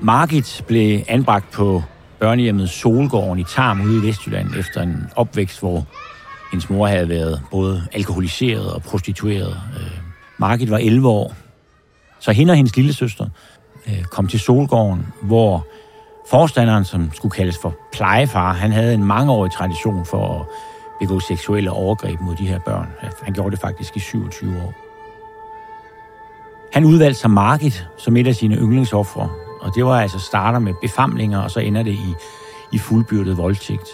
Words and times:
Margit 0.00 0.64
blev 0.66 1.00
anbragt 1.08 1.50
på 1.50 1.82
børnehjemmet 2.18 2.70
Solgården 2.70 3.38
i 3.38 3.44
Tarm 3.44 3.80
ude 3.80 3.98
i 3.98 4.08
Vestjylland 4.08 4.54
efter 4.58 4.82
en 4.82 5.06
opvækst, 5.16 5.60
hvor 5.60 5.84
hendes 6.50 6.70
mor 6.70 6.86
havde 6.86 7.08
været 7.08 7.42
både 7.50 7.86
alkoholiseret 7.92 8.72
og 8.72 8.82
prostitueret. 8.82 9.60
Øh, 9.80 9.98
Margit 10.38 10.70
var 10.70 10.78
11 10.78 11.08
år, 11.08 11.34
så 12.20 12.32
hende 12.32 12.50
og 12.50 12.56
hendes 12.56 12.76
lille 12.76 12.92
søster 12.92 13.28
øh, 13.88 14.04
kom 14.04 14.26
til 14.26 14.40
Solgården, 14.40 15.06
hvor 15.22 15.66
forstanderen, 16.30 16.84
som 16.84 17.10
skulle 17.14 17.32
kaldes 17.32 17.58
for 17.62 17.74
plejefar, 17.92 18.52
han 18.52 18.72
havde 18.72 18.94
en 18.94 19.04
mangeårig 19.04 19.52
tradition 19.52 20.06
for 20.06 20.40
at 20.40 20.46
begå 21.00 21.20
seksuelle 21.20 21.70
overgreb 21.70 22.20
mod 22.20 22.36
de 22.36 22.46
her 22.46 22.58
børn. 22.58 22.86
Han 23.22 23.34
gjorde 23.34 23.50
det 23.50 23.60
faktisk 23.60 23.96
i 23.96 24.00
27 24.00 24.62
år. 24.62 24.74
Han 26.72 26.84
udvalgte 26.84 27.20
sig 27.20 27.30
Margit 27.30 27.88
som 27.98 28.16
et 28.16 28.26
af 28.26 28.34
sine 28.34 28.56
yndlingsoffre, 28.56 29.28
og 29.60 29.74
det 29.74 29.84
var 29.84 30.00
altså 30.00 30.18
starter 30.18 30.58
med 30.58 30.74
befamlinger, 30.80 31.42
og 31.42 31.50
så 31.50 31.60
ender 31.60 31.82
det 31.82 31.92
i, 31.92 32.14
i 32.72 32.78
fuldbyrdet 32.78 33.36
voldtægt. 33.36 33.88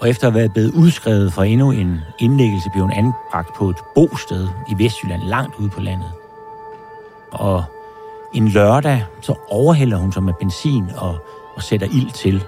Og 0.00 0.08
efter 0.08 0.26
at 0.26 0.32
have 0.32 0.38
været 0.38 0.52
blevet 0.52 0.74
udskrevet 0.74 1.32
fra 1.32 1.44
endnu 1.44 1.70
en 1.70 2.00
indlæggelse, 2.18 2.70
blev 2.72 2.82
hun 2.82 2.92
anbragt 2.92 3.54
på 3.54 3.70
et 3.70 3.76
bosted 3.94 4.48
i 4.68 4.84
Vestjylland, 4.84 5.22
langt 5.22 5.56
ude 5.58 5.68
på 5.68 5.80
landet. 5.80 6.12
Og 7.30 7.64
en 8.34 8.48
lørdag, 8.48 9.04
så 9.20 9.34
overhælder 9.48 9.96
hun 9.96 10.12
sig 10.12 10.22
med 10.22 10.32
benzin 10.40 10.90
og, 10.96 11.18
og 11.54 11.62
sætter 11.62 11.86
ild 11.86 12.10
til. 12.10 12.44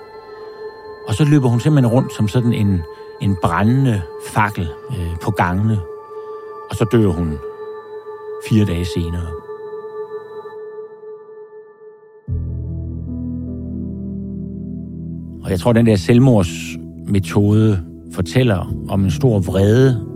Og 1.08 1.14
så 1.14 1.24
løber 1.24 1.48
hun 1.48 1.60
simpelthen 1.60 1.92
rundt 1.92 2.14
som 2.14 2.28
sådan 2.28 2.52
en, 2.52 2.82
en 3.20 3.36
brændende 3.42 4.02
fakkel 4.26 4.68
øh, 4.90 5.16
på 5.22 5.30
gangene. 5.30 5.80
Og 6.70 6.76
så 6.76 6.84
dør 6.84 7.06
hun 7.06 7.38
fire 8.48 8.64
dage 8.64 8.84
senere. 8.84 9.43
Og 15.44 15.50
jeg 15.50 15.60
tror, 15.60 15.72
den 15.72 15.86
der 15.86 15.96
selvmordsmetode 15.96 17.84
fortæller 18.12 18.74
om 18.88 19.04
en 19.04 19.10
stor 19.10 19.38
vrede, 19.38 20.06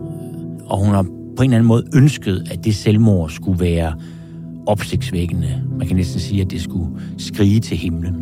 og 0.67 0.79
hun 0.85 0.95
har 0.95 1.03
på 1.03 1.43
en 1.43 1.51
eller 1.51 1.57
anden 1.57 1.69
måde 1.69 1.85
ønsket, 1.95 2.49
at 2.51 2.65
det 2.65 2.77
selvmord 2.77 3.31
skulle 3.31 3.61
være 3.61 3.95
opsigtsvækkende. 4.67 5.63
Man 5.79 5.87
kan 5.87 5.97
næsten 5.97 6.21
sige, 6.21 6.43
at 6.43 6.51
det 6.51 6.61
skulle 6.61 7.01
skrige 7.19 7.61
til 7.61 7.77
himlen. 7.77 8.15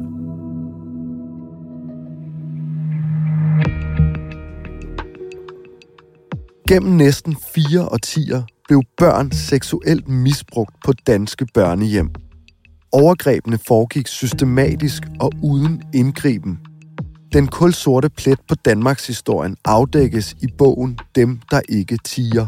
Gennem 6.69 6.97
næsten 6.97 7.37
fire 7.55 7.89
årtier 7.93 8.43
blev 8.69 8.83
børn 8.99 9.33
seksuelt 9.33 10.09
misbrugt 10.09 10.75
på 10.85 10.93
danske 11.07 11.47
børnehjem. 11.55 12.11
Overgrebene 12.93 13.59
foregik 13.59 14.07
systematisk 14.07 15.03
og 15.21 15.33
uden 15.43 15.83
indgriben. 15.95 16.59
Den 17.33 17.47
kulsorte 17.47 18.09
plet 18.09 18.39
på 18.49 18.55
Danmarks 18.55 19.07
historien 19.07 19.57
afdækkes 19.65 20.37
i 20.43 20.47
bogen 20.59 20.99
Dem, 21.15 21.41
der 21.51 21.61
ikke 21.69 21.99
tiger. 22.05 22.47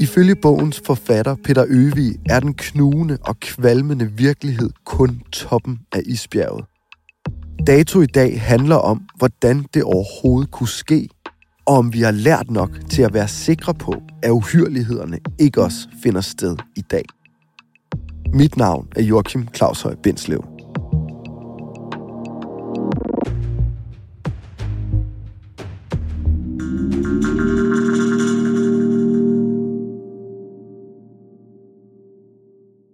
Ifølge 0.00 0.34
bogens 0.42 0.82
forfatter 0.86 1.36
Peter 1.44 1.64
Øvig 1.68 2.14
er 2.30 2.40
den 2.40 2.54
knugende 2.54 3.18
og 3.22 3.40
kvalmende 3.40 4.12
virkelighed 4.12 4.70
kun 4.86 5.20
toppen 5.32 5.78
af 5.92 6.00
isbjerget. 6.06 6.64
Dato 7.66 8.00
i 8.00 8.06
dag 8.06 8.40
handler 8.40 8.76
om, 8.76 9.02
hvordan 9.16 9.64
det 9.74 9.82
overhovedet 9.82 10.50
kunne 10.50 10.68
ske, 10.68 11.08
og 11.66 11.76
om 11.76 11.92
vi 11.92 12.00
har 12.00 12.10
lært 12.10 12.50
nok 12.50 12.70
til 12.90 13.02
at 13.02 13.14
være 13.14 13.28
sikre 13.28 13.74
på, 13.74 13.94
at 14.22 14.30
uhyrlighederne 14.30 15.18
ikke 15.38 15.62
også 15.62 15.88
finder 16.02 16.20
sted 16.20 16.56
i 16.76 16.80
dag. 16.80 17.04
Mit 18.34 18.56
navn 18.56 18.88
er 18.96 19.02
Joachim 19.02 19.48
Claus 19.54 19.82
Høj 19.82 19.94
Bindslev. 20.02 20.59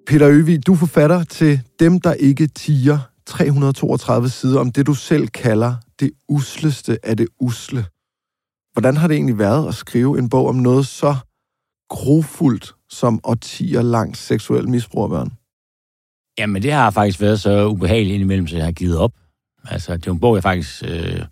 Peter 0.06 0.28
Øvi, 0.28 0.56
du 0.56 0.72
er 0.72 0.76
forfatter 0.76 1.24
til 1.24 1.60
Dem, 1.80 2.00
der 2.00 2.12
ikke 2.12 2.46
tiger 2.46 2.98
332 3.26 4.28
sider 4.28 4.60
om 4.60 4.72
det, 4.72 4.86
du 4.86 4.94
selv 4.94 5.28
kalder 5.28 5.74
det 6.00 6.10
usleste 6.28 6.98
af 7.06 7.16
det 7.16 7.28
usle. 7.40 7.84
Hvordan 8.72 8.96
har 8.96 9.08
det 9.08 9.14
egentlig 9.14 9.38
været 9.38 9.68
at 9.68 9.74
skrive 9.74 10.18
en 10.18 10.28
bog 10.28 10.48
om 10.48 10.54
noget 10.54 10.86
så 10.86 11.16
grofuldt 11.88 12.74
som 12.88 13.20
årtier 13.24 13.82
langt 13.82 14.16
seksuel 14.16 14.68
misbrug 14.68 15.02
af 15.04 15.10
børn? 15.10 15.32
Jamen, 16.38 16.62
det 16.62 16.72
har 16.72 16.90
faktisk 16.90 17.20
været 17.20 17.40
så 17.40 17.66
ubehageligt 17.66 18.14
indimellem, 18.14 18.46
så 18.46 18.56
jeg 18.56 18.64
har 18.64 18.72
givet 18.72 18.98
op. 18.98 19.12
Altså, 19.64 19.96
det 19.96 20.06
er 20.06 20.10
en 20.10 20.20
bog, 20.20 20.34
jeg 20.34 20.42
faktisk 20.42 20.82
øh, 20.88 21.22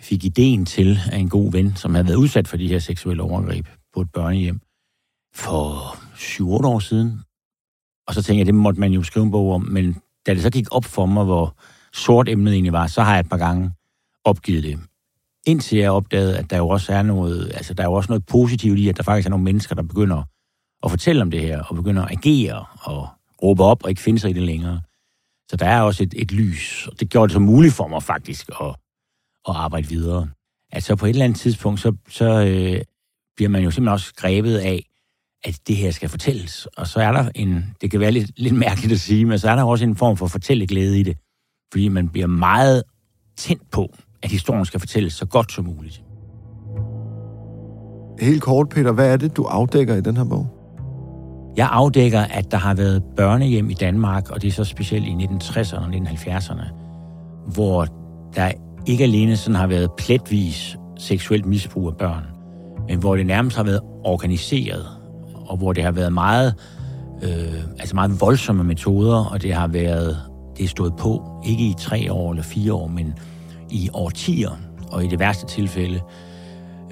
fik 0.00 0.24
ideen 0.24 0.66
til 0.66 0.98
af 1.12 1.18
en 1.18 1.28
god 1.28 1.52
ven, 1.52 1.76
som 1.76 1.94
havde 1.94 2.06
været 2.06 2.16
udsat 2.16 2.48
for 2.48 2.56
de 2.56 2.68
her 2.68 2.78
seksuelle 2.78 3.22
overgreb 3.22 3.66
på 3.94 4.00
et 4.00 4.12
børnehjem 4.12 4.60
for 5.34 5.96
7-8 6.14 6.66
år 6.66 6.78
siden. 6.78 7.20
Og 8.10 8.14
så 8.14 8.22
tænkte 8.22 8.38
jeg, 8.38 8.46
det 8.46 8.54
måtte 8.54 8.80
man 8.80 8.92
jo 8.92 9.02
skrive 9.02 9.24
en 9.24 9.30
bog 9.30 9.52
om, 9.52 9.62
men 9.62 9.96
da 10.26 10.34
det 10.34 10.42
så 10.42 10.50
gik 10.50 10.66
op 10.70 10.84
for 10.84 11.06
mig, 11.06 11.24
hvor 11.24 11.56
sort 11.92 12.28
emnet 12.28 12.52
egentlig 12.52 12.72
var, 12.72 12.86
så 12.86 13.02
har 13.02 13.12
jeg 13.12 13.20
et 13.20 13.28
par 13.28 13.36
gange 13.36 13.72
opgivet 14.24 14.62
det. 14.62 14.78
Indtil 15.46 15.78
jeg 15.78 15.90
opdagede, 15.90 16.38
at 16.38 16.50
der 16.50 16.56
jo 16.56 16.68
også 16.68 16.92
er 16.92 17.02
noget, 17.02 17.52
altså 17.54 17.74
der 17.74 17.82
er 17.82 17.86
jo 17.86 17.92
også 17.92 18.12
noget 18.12 18.26
positivt 18.26 18.78
i, 18.78 18.88
at 18.88 18.96
der 18.96 19.02
faktisk 19.02 19.26
er 19.26 19.30
nogle 19.30 19.44
mennesker, 19.44 19.74
der 19.74 19.82
begynder 19.82 20.22
at 20.84 20.90
fortælle 20.90 21.22
om 21.22 21.30
det 21.30 21.40
her, 21.40 21.62
og 21.62 21.76
begynder 21.76 22.04
at 22.04 22.10
agere 22.10 22.64
og 22.82 23.08
råbe 23.42 23.62
op 23.62 23.84
og 23.84 23.90
ikke 23.90 24.02
finde 24.02 24.18
sig 24.18 24.30
i 24.30 24.32
det 24.32 24.42
længere. 24.42 24.80
Så 25.50 25.56
der 25.56 25.66
er 25.66 25.82
også 25.82 26.02
et, 26.02 26.14
et 26.16 26.32
lys, 26.32 26.88
og 26.92 27.00
det 27.00 27.10
gjorde 27.10 27.28
det 27.28 27.32
så 27.32 27.38
muligt 27.40 27.74
for 27.74 27.88
mig 27.88 28.02
faktisk 28.02 28.48
at, 28.60 28.68
at 29.48 29.56
arbejde 29.56 29.88
videre. 29.88 30.28
Altså 30.72 30.96
på 30.96 31.06
et 31.06 31.10
eller 31.10 31.24
andet 31.24 31.38
tidspunkt, 31.38 31.80
så, 31.80 31.96
så 32.08 32.24
øh, 32.24 32.80
bliver 33.36 33.48
man 33.48 33.62
jo 33.62 33.70
simpelthen 33.70 33.92
også 33.92 34.14
grebet 34.16 34.58
af, 34.58 34.89
at 35.44 35.58
det 35.68 35.76
her 35.76 35.90
skal 35.90 36.08
fortælles. 36.08 36.66
Og 36.66 36.86
så 36.86 37.00
er 37.00 37.12
der 37.12 37.28
en, 37.34 37.74
det 37.80 37.90
kan 37.90 38.00
være 38.00 38.10
lidt, 38.10 38.30
lidt 38.36 38.54
mærkeligt 38.54 38.92
at 38.92 39.00
sige, 39.00 39.24
men 39.24 39.38
så 39.38 39.50
er 39.50 39.56
der 39.56 39.62
også 39.62 39.84
en 39.84 39.96
form 39.96 40.16
for 40.16 40.26
fortælleglæde 40.26 41.00
i 41.00 41.02
det. 41.02 41.16
fordi 41.72 41.88
man 41.88 42.08
bliver 42.08 42.26
meget 42.26 42.82
tændt 43.36 43.70
på, 43.70 43.94
at 44.22 44.30
historien 44.30 44.64
skal 44.64 44.80
fortælles 44.80 45.12
så 45.12 45.26
godt 45.26 45.52
som 45.52 45.64
muligt. 45.64 46.02
Helt 48.20 48.42
kort, 48.42 48.68
Peter, 48.68 48.92
hvad 48.92 49.12
er 49.12 49.16
det, 49.16 49.36
du 49.36 49.44
afdækker 49.44 49.96
i 49.96 50.00
den 50.00 50.16
her 50.16 50.24
bog? 50.24 50.56
Jeg 51.56 51.68
afdækker, 51.72 52.20
at 52.20 52.50
der 52.50 52.56
har 52.56 52.74
været 52.74 53.02
børnehjem 53.16 53.70
i 53.70 53.74
Danmark, 53.74 54.30
og 54.30 54.42
det 54.42 54.48
er 54.48 54.52
så 54.52 54.64
specielt 54.64 55.06
i 55.06 55.10
1960'erne 55.10 55.78
og 55.78 55.86
1970'erne, 55.86 56.72
hvor 57.52 57.86
der 58.34 58.52
ikke 58.86 59.04
alene 59.04 59.36
sådan 59.36 59.54
har 59.54 59.66
været 59.66 59.90
pletvis 59.98 60.76
seksuelt 60.98 61.46
misbrug 61.46 61.86
af 61.88 61.96
børn, 61.96 62.24
men 62.88 62.98
hvor 62.98 63.16
det 63.16 63.26
nærmest 63.26 63.56
har 63.56 63.64
været 63.64 63.80
organiseret, 64.04 64.99
og 65.50 65.56
hvor 65.56 65.72
det 65.72 65.84
har 65.84 65.90
været 65.90 66.12
meget, 66.12 66.54
øh, 67.22 67.62
altså 67.78 67.94
meget 67.94 68.20
voldsomme 68.20 68.64
metoder, 68.64 69.24
og 69.24 69.42
det 69.42 69.54
har 69.54 69.66
været, 69.66 70.18
det 70.56 70.64
er 70.64 70.68
stået 70.68 70.96
på, 70.96 71.42
ikke 71.46 71.64
i 71.64 71.74
tre 71.78 72.12
år 72.12 72.30
eller 72.30 72.42
fire 72.42 72.72
år, 72.72 72.86
men 72.86 73.14
i 73.70 73.90
årtier, 73.92 74.50
og 74.90 75.04
i 75.04 75.08
det 75.08 75.18
værste 75.18 75.46
tilfælde, 75.46 76.00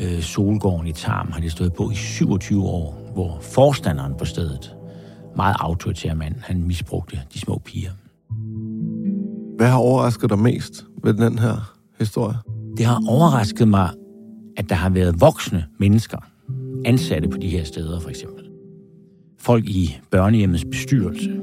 øh, 0.00 0.20
Solgården 0.20 0.86
i 0.86 0.92
Tarm, 0.92 1.32
har 1.32 1.40
det 1.40 1.52
stået 1.52 1.72
på 1.72 1.90
i 1.90 1.94
27 1.94 2.64
år, 2.64 3.10
hvor 3.14 3.38
forstanderen 3.40 4.14
på 4.18 4.24
stedet, 4.24 4.74
meget 5.36 5.56
autoritær 5.60 6.14
mand, 6.14 6.34
han 6.40 6.62
misbrugte 6.62 7.20
de 7.34 7.38
små 7.38 7.60
piger. 7.64 7.90
Hvad 9.56 9.68
har 9.68 9.78
overrasket 9.78 10.30
dig 10.30 10.38
mest 10.38 10.84
ved 11.04 11.14
den 11.14 11.38
her 11.38 11.74
historie? 11.98 12.36
Det 12.76 12.86
har 12.86 13.02
overrasket 13.08 13.68
mig, 13.68 13.90
at 14.56 14.68
der 14.68 14.74
har 14.74 14.90
været 14.90 15.20
voksne 15.20 15.64
mennesker, 15.78 16.18
ansatte 16.84 17.28
på 17.28 17.38
de 17.38 17.48
her 17.48 17.64
steder 17.64 18.00
for 18.00 18.08
eksempel. 18.08 18.47
Folk 19.38 19.64
i 19.64 19.96
børnehjemmets 20.10 20.64
bestyrelse, 20.64 21.40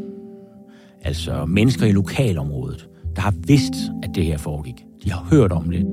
altså 1.02 1.46
mennesker 1.46 1.86
i 1.86 1.92
lokalområdet, 1.92 2.90
der 3.16 3.22
har 3.22 3.34
vidst, 3.48 3.74
at 4.04 4.10
det 4.16 4.26
her 4.26 4.38
foregik. 4.38 4.86
De 5.04 5.12
har 5.12 5.28
hørt 5.32 5.52
om 5.52 5.70
det. 5.70 5.86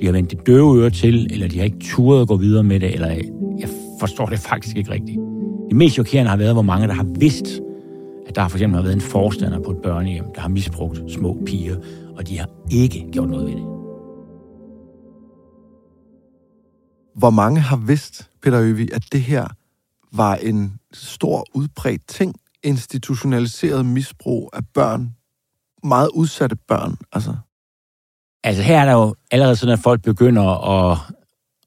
De 0.00 0.06
har 0.06 0.12
vendt 0.12 0.30
det 0.30 0.46
døve 0.46 0.82
øre 0.82 0.90
til, 0.90 1.32
eller 1.32 1.48
de 1.48 1.58
har 1.58 1.64
ikke 1.64 1.78
turet 1.80 2.22
at 2.22 2.28
gå 2.28 2.36
videre 2.36 2.62
med 2.62 2.80
det, 2.80 2.94
eller 2.94 3.08
jeg 3.58 3.68
forstår 4.00 4.26
det 4.26 4.38
faktisk 4.38 4.76
ikke 4.76 4.90
rigtigt. 4.90 5.18
Det 5.68 5.76
mest 5.76 5.94
chokerende 5.94 6.30
har 6.30 6.36
været, 6.36 6.54
hvor 6.54 6.62
mange, 6.62 6.88
der 6.88 6.94
har 6.94 7.06
vidst, 7.18 7.60
at 8.26 8.34
der 8.34 8.48
for 8.48 8.56
eksempel 8.58 8.76
har 8.76 8.82
været 8.82 8.94
en 8.94 9.00
forstander 9.00 9.60
på 9.60 9.70
et 9.70 9.76
børnehjem, 9.82 10.24
der 10.34 10.40
har 10.40 10.48
misbrugt 10.48 11.02
små 11.08 11.42
piger, 11.46 11.76
og 12.16 12.28
de 12.28 12.38
har 12.38 12.48
ikke 12.70 13.06
gjort 13.12 13.28
noget 13.28 13.46
ved 13.46 13.54
det. 13.54 13.64
Hvor 17.14 17.30
mange 17.30 17.60
har 17.60 17.76
vidst, 17.76 18.30
Peter 18.42 18.60
Øvi, 18.60 18.88
at 18.92 19.02
det 19.12 19.20
her 19.20 19.46
var 20.16 20.34
en 20.34 20.78
stor 20.92 21.46
udbredt 21.54 22.08
ting, 22.08 22.34
institutionaliseret 22.62 23.86
misbrug 23.86 24.50
af 24.52 24.66
børn, 24.74 25.14
meget 25.84 26.08
udsatte 26.14 26.56
børn, 26.68 26.96
altså? 27.12 27.36
Altså 28.44 28.62
her 28.62 28.80
er 28.80 28.84
der 28.84 28.92
jo 28.92 29.14
allerede 29.30 29.56
sådan, 29.56 29.72
at 29.72 29.78
folk 29.78 30.02
begynder 30.02 30.42
at 30.42 30.98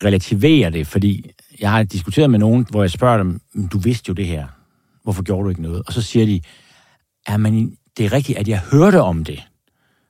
relativere 0.04 0.70
det, 0.70 0.88
fordi 0.88 1.32
jeg 1.60 1.72
har 1.72 1.84
diskuteret 1.84 2.30
med 2.30 2.40
nogen, 2.40 2.68
hvor 2.70 2.84
jeg 2.84 2.92
spørger 2.92 3.18
dem, 3.18 3.40
du 3.72 3.78
vidste 3.78 4.10
jo 4.10 4.14
det 4.14 4.28
her, 4.28 4.48
hvorfor 5.04 5.24
gjorde 5.24 5.44
du 5.44 5.50
ikke 5.50 5.62
noget? 5.62 5.84
Og 5.88 5.94
så 5.94 6.02
siger 6.02 6.26
de, 6.26 6.42
ja, 7.30 7.38
men 7.38 7.78
det 7.98 8.06
er 8.06 8.14
rigtigt, 8.14 8.38
at 8.38 8.48
jeg 8.48 8.60
hørte 8.72 9.02
om 9.02 9.24
det, 9.24 9.48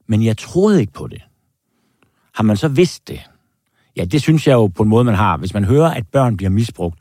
men 0.08 0.24
jeg 0.24 0.38
troede 0.38 0.80
ikke 0.80 0.94
på 0.94 1.08
det. 1.08 1.22
Har 2.34 2.44
man 2.44 2.58
så 2.58 2.68
vidst 2.68 3.08
det? 3.08 3.30
Ja, 3.96 4.06
det 4.06 4.22
synes 4.22 4.48
jeg 4.48 4.54
jo 4.54 4.68
på 4.68 4.84
en 4.84 4.90
måde, 4.90 5.04
man 5.04 5.16
har. 5.16 5.38
Hvis 5.38 5.54
man 5.54 5.64
hører, 5.64 5.90
at 5.90 6.08
børn 6.08 6.38
bliver 6.38 6.50
misbrugt, 6.50 7.00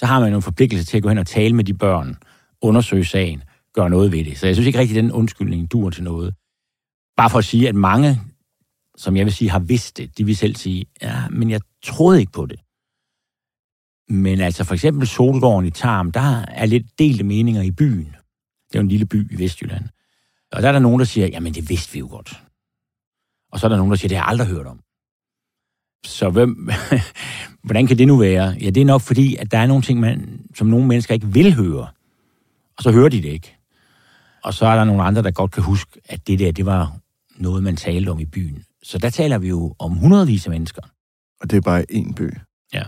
så 0.00 0.06
har 0.06 0.20
man 0.20 0.30
jo 0.30 0.36
en 0.36 0.42
forpligtelse 0.42 0.84
til 0.84 0.96
at 0.96 1.02
gå 1.02 1.08
hen 1.08 1.18
og 1.18 1.26
tale 1.26 1.54
med 1.56 1.64
de 1.64 1.74
børn, 1.74 2.16
undersøge 2.60 3.04
sagen, 3.04 3.42
gøre 3.74 3.90
noget 3.90 4.12
ved 4.12 4.24
det. 4.24 4.38
Så 4.38 4.46
jeg 4.46 4.56
synes 4.56 4.66
ikke 4.66 4.78
rigtig, 4.78 4.96
at 4.96 5.02
den 5.02 5.12
undskyldning 5.12 5.72
dur 5.72 5.90
til 5.90 6.04
noget. 6.04 6.34
Bare 7.16 7.30
for 7.30 7.38
at 7.38 7.44
sige, 7.44 7.68
at 7.68 7.74
mange, 7.74 8.20
som 8.96 9.16
jeg 9.16 9.24
vil 9.24 9.34
sige, 9.34 9.50
har 9.50 9.58
vidst 9.58 9.96
det, 9.96 10.18
de 10.18 10.24
vil 10.24 10.36
selv 10.36 10.56
sige, 10.56 10.86
ja, 11.02 11.28
men 11.28 11.50
jeg 11.50 11.60
troede 11.84 12.20
ikke 12.20 12.32
på 12.32 12.46
det. 12.46 12.60
Men 14.08 14.40
altså 14.40 14.64
for 14.64 14.74
eksempel 14.74 15.06
Solgården 15.06 15.66
i 15.66 15.70
Tarm, 15.70 16.12
der 16.12 16.44
er 16.48 16.66
lidt 16.66 16.98
delte 16.98 17.24
meninger 17.24 17.62
i 17.62 17.70
byen. 17.70 18.16
Det 18.68 18.74
er 18.74 18.78
jo 18.78 18.82
en 18.82 18.88
lille 18.88 19.06
by 19.06 19.32
i 19.32 19.38
Vestjylland. 19.38 19.84
Og 20.52 20.62
der 20.62 20.68
er 20.68 20.72
der 20.72 20.78
nogen, 20.78 20.98
der 20.98 21.06
siger, 21.06 21.26
jamen 21.26 21.54
det 21.54 21.68
vidste 21.68 21.92
vi 21.92 21.98
jo 21.98 22.08
godt. 22.10 22.42
Og 23.52 23.60
så 23.60 23.66
er 23.66 23.68
der 23.68 23.76
nogen, 23.76 23.90
der 23.90 23.96
siger, 23.96 24.08
det 24.08 24.18
har 24.18 24.24
jeg 24.24 24.30
aldrig 24.30 24.48
hørt 24.48 24.66
om. 24.66 24.80
Så 26.04 26.30
hvem, 26.30 26.68
hvordan 27.62 27.86
kan 27.86 27.98
det 27.98 28.06
nu 28.06 28.16
være? 28.16 28.56
Ja, 28.60 28.70
det 28.70 28.80
er 28.80 28.84
nok 28.84 29.00
fordi, 29.00 29.36
at 29.36 29.52
der 29.52 29.58
er 29.58 29.66
nogle 29.66 29.82
ting, 29.82 30.00
man, 30.00 30.40
som 30.54 30.66
nogle 30.66 30.86
mennesker 30.86 31.14
ikke 31.14 31.26
vil 31.26 31.54
høre. 31.54 31.88
Og 32.76 32.82
så 32.82 32.92
hører 32.92 33.08
de 33.08 33.22
det 33.22 33.28
ikke. 33.28 33.56
Og 34.44 34.54
så 34.54 34.66
er 34.66 34.76
der 34.76 34.84
nogle 34.84 35.02
andre, 35.02 35.22
der 35.22 35.30
godt 35.30 35.50
kan 35.50 35.62
huske, 35.62 36.00
at 36.04 36.26
det 36.26 36.38
der, 36.38 36.52
det 36.52 36.66
var 36.66 36.96
noget, 37.36 37.62
man 37.62 37.76
talte 37.76 38.08
om 38.08 38.20
i 38.20 38.24
byen. 38.24 38.64
Så 38.82 38.98
der 38.98 39.10
taler 39.10 39.38
vi 39.38 39.48
jo 39.48 39.74
om 39.78 39.92
hundredvis 39.92 40.46
af 40.46 40.50
mennesker. 40.50 40.82
Og 41.40 41.50
det 41.50 41.56
er 41.56 41.60
bare 41.60 41.84
én 41.92 42.14
by. 42.14 42.30
Ja. 42.74 42.82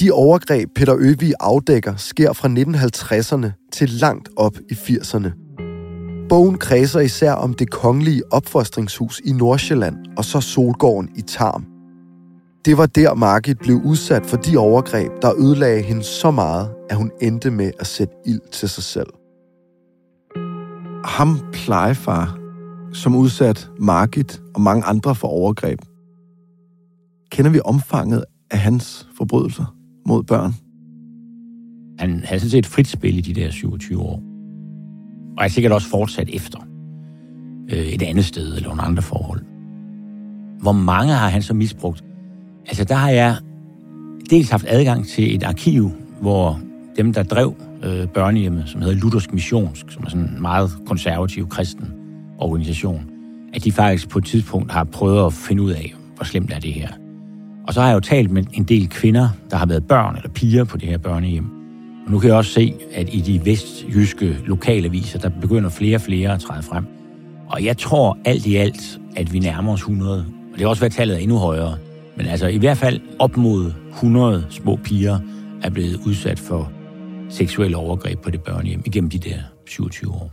De 0.00 0.12
overgreb, 0.12 0.68
Peter 0.74 0.96
Øvig 0.98 1.34
afdækker, 1.40 1.96
sker 1.96 2.32
fra 2.32 2.48
1950'erne 2.48 3.68
til 3.72 3.90
langt 3.90 4.28
op 4.36 4.56
i 4.70 4.74
80'erne. 4.74 5.47
Bogen 6.28 6.58
kredser 6.58 7.00
især 7.00 7.32
om 7.32 7.54
det 7.54 7.70
kongelige 7.70 8.22
opfostringshus 8.32 9.20
i 9.24 9.32
Nordsjælland 9.32 9.96
og 10.16 10.24
så 10.24 10.40
Solgården 10.40 11.10
i 11.16 11.22
Tarm. 11.22 11.66
Det 12.64 12.78
var 12.78 12.86
der, 12.86 13.14
Margit 13.14 13.58
blev 13.58 13.76
udsat 13.84 14.26
for 14.26 14.36
de 14.36 14.56
overgreb, 14.56 15.12
der 15.22 15.40
ødelagde 15.40 15.82
hende 15.82 16.02
så 16.02 16.30
meget, 16.30 16.70
at 16.90 16.96
hun 16.96 17.10
endte 17.20 17.50
med 17.50 17.70
at 17.80 17.86
sætte 17.86 18.14
ild 18.26 18.40
til 18.52 18.68
sig 18.68 18.84
selv. 18.84 19.06
Ham 21.04 21.40
plejefar, 21.52 22.38
som 22.92 23.16
udsat 23.16 23.70
Margit 23.78 24.42
og 24.54 24.60
mange 24.60 24.84
andre 24.84 25.14
for 25.14 25.28
overgreb. 25.28 25.78
Kender 27.30 27.50
vi 27.50 27.60
omfanget 27.64 28.24
af 28.50 28.58
hans 28.58 29.08
forbrydelser 29.16 29.74
mod 30.06 30.22
børn? 30.22 30.54
Han 31.98 32.20
havde 32.24 32.40
sådan 32.40 32.50
set 32.50 32.66
frit 32.66 32.88
spil 32.88 33.18
i 33.18 33.20
de 33.20 33.40
der 33.40 33.50
27 33.50 34.00
år. 34.00 34.27
Og 35.38 35.44
er 35.44 35.48
sikkert 35.48 35.72
også 35.72 35.88
fortsat 35.88 36.30
efter. 36.32 36.58
Øh, 37.72 37.78
et 37.78 38.02
andet 38.02 38.24
sted 38.24 38.56
eller 38.56 38.70
under 38.70 38.84
andre 38.84 39.02
forhold. 39.02 39.40
Hvor 40.60 40.72
mange 40.72 41.12
har 41.12 41.28
han 41.28 41.42
så 41.42 41.54
misbrugt? 41.54 42.04
Altså, 42.66 42.84
der 42.84 42.94
har 42.94 43.10
jeg 43.10 43.36
dels 44.30 44.50
haft 44.50 44.64
adgang 44.68 45.06
til 45.06 45.34
et 45.34 45.42
arkiv, 45.42 45.92
hvor 46.20 46.60
dem, 46.96 47.12
der 47.12 47.22
drev 47.22 47.54
øh, 47.82 48.06
børnehjemmet, 48.08 48.68
som 48.68 48.80
hedder 48.82 48.96
Luthersk 48.96 49.32
Missionsk, 49.32 49.84
som 49.88 50.04
er 50.04 50.08
sådan 50.08 50.24
en 50.24 50.42
meget 50.42 50.70
konservativ 50.86 51.48
kristen 51.48 51.92
organisation, 52.38 53.10
at 53.54 53.64
de 53.64 53.72
faktisk 53.72 54.08
på 54.08 54.18
et 54.18 54.24
tidspunkt 54.24 54.72
har 54.72 54.84
prøvet 54.84 55.26
at 55.26 55.32
finde 55.32 55.62
ud 55.62 55.70
af, 55.70 55.94
hvor 56.16 56.24
slemt 56.24 56.52
er 56.52 56.58
det 56.58 56.72
her. 56.72 56.88
Og 57.66 57.74
så 57.74 57.80
har 57.80 57.88
jeg 57.88 57.94
jo 57.94 58.00
talt 58.00 58.30
med 58.30 58.44
en 58.52 58.64
del 58.64 58.88
kvinder, 58.88 59.28
der 59.50 59.56
har 59.56 59.66
været 59.66 59.86
børn 59.86 60.16
eller 60.16 60.30
piger 60.30 60.64
på 60.64 60.76
det 60.76 60.88
her 60.88 60.98
børnehjem. 60.98 61.57
Og 62.08 62.12
nu 62.12 62.18
kan 62.18 62.28
jeg 62.28 62.36
også 62.36 62.52
se, 62.52 62.74
at 62.92 63.08
i 63.14 63.20
de 63.20 63.44
vestjyske 63.44 64.38
lokalaviser, 64.46 65.18
der 65.18 65.28
begynder 65.28 65.70
flere 65.70 65.96
og 65.96 66.00
flere 66.00 66.34
at 66.34 66.40
træde 66.40 66.62
frem. 66.62 66.86
Og 67.48 67.64
jeg 67.64 67.78
tror 67.78 68.18
alt 68.24 68.46
i 68.46 68.56
alt, 68.56 69.00
at 69.16 69.32
vi 69.32 69.38
nærmer 69.38 69.72
os 69.72 69.80
100. 69.80 70.26
Og 70.52 70.58
det 70.58 70.64
er 70.64 70.68
også 70.68 70.80
været 70.80 70.92
tallet 70.92 71.14
er 71.14 71.18
endnu 71.18 71.36
højere. 71.36 71.78
Men 72.16 72.26
altså 72.26 72.46
i 72.46 72.58
hvert 72.58 72.76
fald 72.76 73.00
op 73.18 73.36
mod 73.36 73.72
100 73.94 74.46
små 74.50 74.76
piger 74.76 75.18
er 75.62 75.70
blevet 75.70 76.00
udsat 76.06 76.38
for 76.38 76.72
seksuelle 77.30 77.76
overgreb 77.76 78.20
på 78.20 78.30
det 78.30 78.42
børnehjem 78.42 78.82
igennem 78.86 79.10
de 79.10 79.18
der 79.18 79.38
27 79.66 80.12
år. 80.12 80.32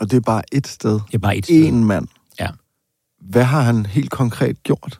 Og 0.00 0.10
det 0.10 0.16
er 0.16 0.20
bare 0.20 0.42
et 0.52 0.66
sted? 0.66 0.92
Det 0.92 1.14
er 1.14 1.18
bare 1.18 1.36
et 1.36 1.44
sted. 1.44 1.64
En 1.64 1.84
mand? 1.84 2.06
Ja. 2.40 2.48
Hvad 3.20 3.44
har 3.44 3.60
han 3.60 3.86
helt 3.86 4.10
konkret 4.10 4.62
gjort? 4.62 4.98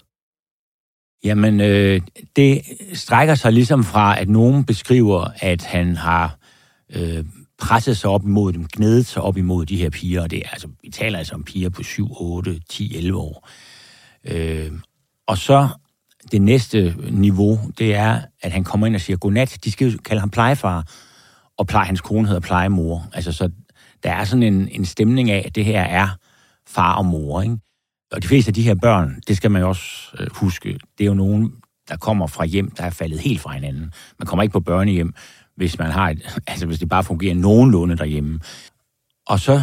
Jamen, 1.25 1.61
øh, 1.61 2.00
det 2.37 2.62
strækker 2.93 3.35
sig 3.35 3.53
ligesom 3.53 3.85
fra, 3.85 4.21
at 4.21 4.29
nogen 4.29 4.65
beskriver, 4.65 5.29
at 5.37 5.65
han 5.65 5.97
har 5.97 6.39
øh, 6.97 7.25
presset 7.59 7.97
sig 7.97 8.11
op 8.11 8.25
imod 8.25 8.53
dem, 8.53 8.67
gnedet 8.73 9.07
sig 9.07 9.23
op 9.23 9.37
imod 9.37 9.67
de 9.67 9.77
her 9.77 9.91
piger. 9.91 10.27
Det 10.27 10.39
er, 10.39 10.49
altså, 10.50 10.69
vi 10.83 10.91
taler 10.91 11.19
altså 11.19 11.35
om 11.35 11.45
piger 11.45 11.71
på 11.71 11.83
7, 11.83 12.09
8, 12.21 12.61
10, 12.71 12.97
11 12.97 13.19
år. 13.19 13.49
Øh, 14.25 14.73
og 15.27 15.39
så 15.39 15.69
det 16.33 16.43
næste 16.43 16.97
niveau, 17.11 17.61
det 17.79 17.95
er, 17.95 18.21
at 18.43 18.53
han 18.53 18.65
kommer 18.65 18.87
ind 18.87 18.95
og 18.95 19.00
siger 19.00 19.17
godnat. 19.17 19.59
De 19.65 19.73
skal 19.73 19.89
jo 19.93 19.99
kalde 20.05 20.21
ham 20.21 20.31
plejefar, 20.31 20.87
og 21.59 21.67
pleje, 21.67 21.87
hans 21.87 22.00
kone 22.00 22.27
hedder 22.27 22.41
plejemor. 22.41 23.09
Altså, 23.12 23.33
så 23.33 23.50
der 24.03 24.12
er 24.12 24.25
sådan 24.25 24.43
en, 24.43 24.69
en 24.69 24.85
stemning 24.85 25.31
af, 25.31 25.43
at 25.47 25.55
det 25.55 25.65
her 25.65 25.81
er 25.83 26.09
far 26.67 26.95
og 26.95 27.07
mor, 27.07 27.43
ikke? 27.43 27.57
Og 28.12 28.23
de 28.23 28.29
fleste 28.29 28.49
af 28.49 28.55
de 28.55 28.62
her 28.62 28.75
børn, 28.75 29.21
det 29.29 29.37
skal 29.37 29.50
man 29.50 29.62
jo 29.62 29.69
også 29.69 30.17
øh, 30.19 30.26
huske, 30.33 30.79
det 30.99 31.05
er 31.05 31.09
jo 31.09 31.14
nogen, 31.14 31.52
der 31.88 31.97
kommer 31.97 32.26
fra 32.26 32.45
hjem, 32.45 32.71
der 32.71 32.85
er 32.85 32.90
faldet 32.90 33.19
helt 33.19 33.40
fra 33.40 33.52
hinanden. 33.52 33.93
Man 34.19 34.26
kommer 34.26 34.43
ikke 34.43 34.52
på 34.52 34.61
børnehjem, 34.61 35.14
hvis 35.57 35.79
man 35.79 35.90
har 35.90 36.11
et, 36.11 36.38
altså 36.47 36.67
hvis 36.67 36.79
det 36.79 36.88
bare 36.88 37.05
fungerer 37.05 37.35
nogenlunde 37.35 37.97
derhjemme. 37.97 38.40
Og 39.26 39.40
så 39.40 39.62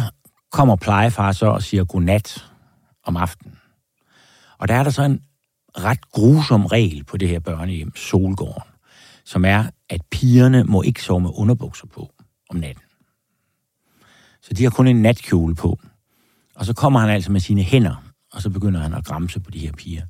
kommer 0.52 0.76
plejefar 0.76 1.32
så 1.32 1.46
og 1.46 1.62
siger 1.62 1.84
godnat 1.84 2.46
om 3.04 3.16
aftenen. 3.16 3.58
Og 4.58 4.68
der 4.68 4.74
er 4.74 4.82
der 4.82 4.90
så 4.90 5.02
en 5.02 5.22
ret 5.78 6.10
grusom 6.10 6.66
regel 6.66 7.04
på 7.04 7.16
det 7.16 7.28
her 7.28 7.40
børnehjem, 7.40 7.96
Solgården, 7.96 8.72
som 9.24 9.44
er, 9.44 9.64
at 9.88 10.00
pigerne 10.10 10.64
må 10.64 10.82
ikke 10.82 11.02
sove 11.02 11.20
med 11.20 11.30
underbukser 11.34 11.86
på 11.86 12.10
om 12.50 12.56
natten. 12.56 12.82
Så 14.42 14.54
de 14.54 14.62
har 14.62 14.70
kun 14.70 14.86
en 14.86 15.02
natkjole 15.02 15.54
på. 15.54 15.78
Og 16.54 16.66
så 16.66 16.74
kommer 16.74 17.00
han 17.00 17.10
altså 17.10 17.32
med 17.32 17.40
sine 17.40 17.62
hænder, 17.62 18.07
og 18.32 18.42
så 18.42 18.50
begynder 18.50 18.80
han 18.80 18.94
at 18.94 19.04
græmse 19.04 19.40
på 19.40 19.50
de 19.50 19.58
her 19.58 19.72
piger. 19.72 20.06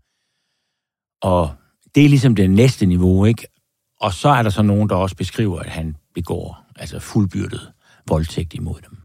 Og 1.22 1.54
det 1.94 2.04
er 2.04 2.08
ligesom 2.08 2.34
det 2.34 2.50
næste 2.50 2.86
niveau, 2.86 3.24
ikke? 3.24 3.46
Og 4.00 4.12
så 4.12 4.28
er 4.28 4.42
der 4.42 4.50
så 4.50 4.62
nogen, 4.62 4.88
der 4.88 4.94
også 4.94 5.16
beskriver, 5.16 5.60
at 5.60 5.70
han 5.70 5.96
begår 6.14 6.64
altså 6.76 6.98
fuldbyrdet 6.98 7.72
voldtægt 8.08 8.54
imod 8.54 8.80
dem. 8.80 8.98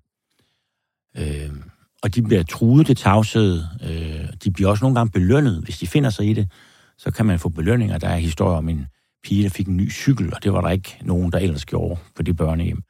Øh, 1.17 1.55
og 2.03 2.15
de 2.15 2.21
bliver 2.21 2.43
truet 2.43 2.85
til 2.85 2.95
tavshed. 2.95 3.63
Øh, 3.81 4.33
de 4.43 4.51
bliver 4.51 4.69
også 4.69 4.83
nogle 4.83 4.95
gange 4.95 5.11
belønnet. 5.11 5.63
Hvis 5.63 5.77
de 5.77 5.87
finder 5.87 6.09
sig 6.09 6.29
i 6.29 6.33
det, 6.33 6.51
så 6.97 7.11
kan 7.11 7.25
man 7.25 7.39
få 7.39 7.49
belønninger. 7.49 7.97
Der 7.97 8.07
er 8.07 8.17
historier 8.17 8.57
om 8.57 8.69
en 8.69 8.87
pige, 9.23 9.43
der 9.43 9.49
fik 9.49 9.67
en 9.67 9.77
ny 9.77 9.91
cykel, 9.91 10.33
og 10.33 10.43
det 10.43 10.53
var 10.53 10.61
der 10.61 10.69
ikke 10.69 10.97
nogen, 11.01 11.31
der 11.31 11.39
ellers 11.39 11.65
gjorde 11.65 11.99
på 12.15 12.23
det 12.23 12.37
børnehjem. 12.37 12.83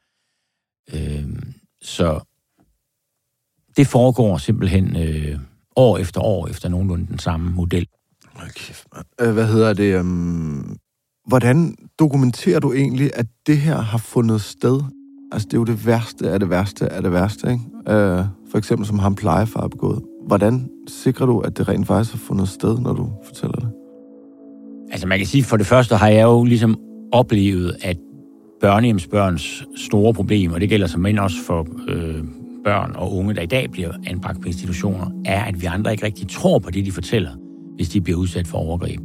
Øh, 0.94 1.42
så 1.82 2.20
det 3.76 3.86
foregår 3.86 4.38
simpelthen 4.38 4.96
øh, 4.96 5.38
år 5.76 5.98
efter 5.98 6.20
år 6.20 6.48
efter 6.48 6.68
nogenlunde 6.68 7.06
den 7.06 7.18
samme 7.18 7.50
model. 7.50 7.86
Okay. 8.36 8.74
Hvad 9.32 9.46
hedder 9.46 9.72
det? 9.72 10.00
Um, 10.00 10.76
hvordan 11.26 11.74
dokumenterer 11.98 12.60
du 12.60 12.72
egentlig, 12.72 13.10
at 13.14 13.26
det 13.46 13.58
her 13.58 13.80
har 13.80 13.98
fundet 13.98 14.40
sted? 14.40 14.80
Altså, 15.32 15.48
det 15.48 15.54
er 15.54 15.58
jo 15.58 15.64
det 15.64 15.86
værste 15.86 16.30
af 16.30 16.40
det 16.40 16.50
værste 16.50 16.92
af 16.92 17.02
det 17.02 17.12
værste, 17.12 17.52
ikke? 17.52 17.64
Uh, 17.76 18.26
for 18.50 18.58
eksempel 18.58 18.86
som 18.86 18.98
ham 18.98 19.14
plejefar 19.14 19.60
har 19.60 19.68
begået. 19.68 20.02
Hvordan 20.26 20.68
sikrer 20.88 21.26
du, 21.26 21.38
at 21.40 21.58
det 21.58 21.68
rent 21.68 21.86
faktisk 21.86 22.12
har 22.12 22.18
fundet 22.18 22.48
sted, 22.48 22.78
når 22.78 22.92
du 22.92 23.10
fortæller 23.24 23.56
det? 23.56 23.68
Altså, 24.90 25.06
man 25.06 25.18
kan 25.18 25.26
sige, 25.26 25.44
for 25.44 25.56
det 25.56 25.66
første 25.66 25.96
har 25.96 26.08
jeg 26.08 26.22
jo 26.22 26.44
ligesom 26.44 26.76
oplevet, 27.12 27.76
at 27.82 27.96
børnehjemsbørns 28.60 29.64
store 29.76 30.14
problem, 30.14 30.52
og 30.52 30.60
det 30.60 30.68
gælder 30.68 30.86
som 30.86 31.00
mænd 31.00 31.18
også 31.18 31.36
for 31.46 31.66
øh, 31.88 32.24
børn 32.64 32.92
og 32.96 33.16
unge, 33.16 33.34
der 33.34 33.42
i 33.42 33.46
dag 33.46 33.70
bliver 33.70 33.92
anbragt 34.06 34.40
på 34.40 34.46
institutioner, 34.46 35.06
er, 35.24 35.44
at 35.44 35.60
vi 35.60 35.66
andre 35.66 35.92
ikke 35.92 36.06
rigtig 36.06 36.28
tror 36.28 36.58
på 36.58 36.70
det, 36.70 36.86
de 36.86 36.92
fortæller, 36.92 37.30
hvis 37.76 37.88
de 37.88 38.00
bliver 38.00 38.18
udsat 38.18 38.46
for 38.46 38.58
overgreb. 38.58 39.00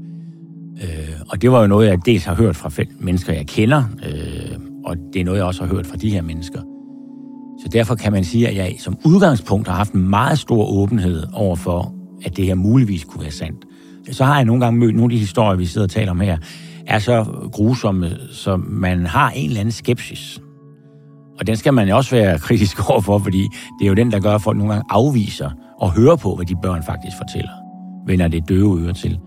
Øh, 0.84 1.22
og 1.30 1.42
det 1.42 1.52
var 1.52 1.62
jo 1.62 1.68
noget, 1.68 1.88
jeg 1.88 2.06
dels 2.06 2.26
har 2.26 2.36
hørt 2.36 2.56
fra 2.56 2.84
mennesker, 3.00 3.34
jeg 3.34 3.48
kender, 3.48 3.84
øh, 4.06 4.60
og 4.86 4.98
det 5.14 5.20
er 5.20 5.26
noget, 5.26 5.38
jeg 5.38 5.46
også 5.46 5.64
har 5.64 5.74
hørt 5.74 5.88
fra 5.88 5.98
de 5.98 6.10
her 6.10 6.22
mennesker. 6.22 6.62
Så 7.64 7.70
derfor 7.74 7.96
kan 7.96 8.12
man 8.12 8.24
sige, 8.24 8.48
at 8.48 8.56
jeg 8.56 8.76
som 8.80 8.98
udgangspunkt 9.06 9.68
har 9.68 9.76
haft 9.76 9.94
en 9.94 10.10
meget 10.10 10.40
stor 10.40 10.66
åbenhed 10.66 11.24
over 11.34 11.56
for, 11.56 11.94
at 12.26 12.38
det 12.38 12.46
her 12.46 12.56
muligvis 12.56 13.04
kunne 13.04 13.22
være 13.22 13.32
sandt. 13.32 13.66
Så 14.12 14.26
har 14.26 14.36
jeg 14.36 14.46
nogle 14.46 14.66
gange 14.66 14.80
mødt 14.80 14.96
nogle 14.96 15.14
af 15.14 15.16
de 15.16 15.18
historier, 15.18 15.58
vi 15.58 15.66
sidder 15.66 15.88
og 15.88 15.92
taler 15.92 16.12
om 16.12 16.20
her, 16.20 16.38
er 16.88 17.00
så 17.00 17.26
grusomme, 17.52 18.10
så 18.32 18.58
man 18.58 19.06
har 19.06 19.32
en 19.32 19.48
eller 19.48 19.60
anden 19.60 19.72
skepsis. 19.72 20.42
Og 21.40 21.48
den 21.48 21.56
skal 21.56 21.74
man 21.74 21.90
jo 21.90 21.96
også 21.96 22.16
være 22.16 22.40
kritisk 22.48 22.90
overfor, 22.90 23.20
fordi 23.20 23.42
det 23.80 23.86
er 23.86 23.88
jo 23.88 23.94
den, 23.94 24.12
der 24.12 24.20
gør, 24.20 24.36
at 24.36 24.42
folk 24.42 24.58
nogle 24.58 24.74
gange 24.74 24.88
afviser 24.90 25.50
og 25.80 25.92
hører 25.92 26.16
på, 26.16 26.36
hvad 26.36 26.46
de 26.46 26.56
børn 26.56 26.84
faktisk 26.84 27.18
fortæller. 27.18 27.52
Vender 28.08 28.28
det 28.28 28.50
døve 28.50 28.82
øre 28.86 28.94
til. 28.94 29.20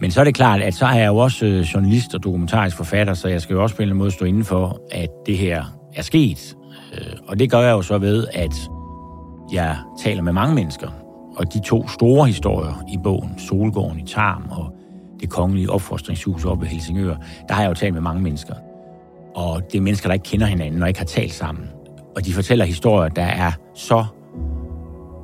Men 0.00 0.10
så 0.10 0.20
er 0.20 0.24
det 0.24 0.34
klart, 0.34 0.60
at 0.60 0.74
så 0.74 0.86
er 0.86 0.94
jeg 0.94 1.06
jo 1.06 1.16
også 1.16 1.46
øh, 1.46 1.60
journalist 1.60 2.14
og 2.14 2.24
dokumentarisk 2.24 2.76
forfatter, 2.76 3.14
så 3.14 3.28
jeg 3.28 3.40
skal 3.40 3.54
jo 3.54 3.62
også 3.62 3.76
på 3.76 3.82
en 3.82 3.82
eller 3.82 3.92
anden 3.92 3.98
måde 3.98 4.10
stå 4.10 4.24
inden 4.24 4.44
for, 4.44 4.80
at 4.92 5.08
det 5.26 5.38
her 5.38 5.64
er 5.94 6.02
sket. 6.02 6.56
Øh, 6.94 7.12
og 7.28 7.38
det 7.38 7.50
gør 7.50 7.60
jeg 7.60 7.72
jo 7.72 7.82
så 7.82 7.98
ved, 7.98 8.26
at 8.32 8.54
jeg 9.52 9.76
taler 9.98 10.22
med 10.22 10.32
mange 10.32 10.54
mennesker. 10.54 10.88
Og 11.36 11.54
de 11.54 11.60
to 11.60 11.88
store 11.88 12.26
historier 12.26 12.84
i 12.92 12.98
bogen, 13.02 13.38
Solgården 13.38 14.00
i 14.00 14.06
Tarm 14.06 14.48
og 14.50 14.72
det 15.20 15.30
kongelige 15.30 15.70
opfostringshus 15.70 16.44
oppe 16.44 16.66
i 16.66 16.68
Helsingør, 16.68 17.14
der 17.48 17.54
har 17.54 17.62
jeg 17.62 17.68
jo 17.68 17.74
talt 17.74 17.94
med 17.94 18.02
mange 18.02 18.22
mennesker. 18.22 18.54
Og 19.36 19.62
det 19.72 19.78
er 19.78 19.82
mennesker, 19.82 20.08
der 20.08 20.14
ikke 20.14 20.24
kender 20.24 20.46
hinanden 20.46 20.82
og 20.82 20.88
ikke 20.88 21.00
har 21.00 21.06
talt 21.06 21.32
sammen. 21.32 21.64
Og 22.16 22.24
de 22.24 22.32
fortæller 22.32 22.64
historier, 22.64 23.08
der 23.08 23.22
er 23.22 23.52
så 23.74 24.04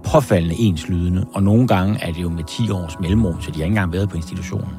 påfaldende 0.04 0.54
enslydende, 0.58 1.26
og 1.34 1.42
nogle 1.42 1.68
gange 1.68 1.98
er 2.02 2.12
det 2.12 2.22
jo 2.22 2.28
med 2.28 2.44
10 2.44 2.70
års 2.70 3.00
mellemrum, 3.00 3.42
så 3.42 3.50
de 3.50 3.56
har 3.56 3.64
ikke 3.64 3.72
engang 3.72 3.92
været 3.92 4.08
på 4.08 4.16
institutionen 4.16 4.74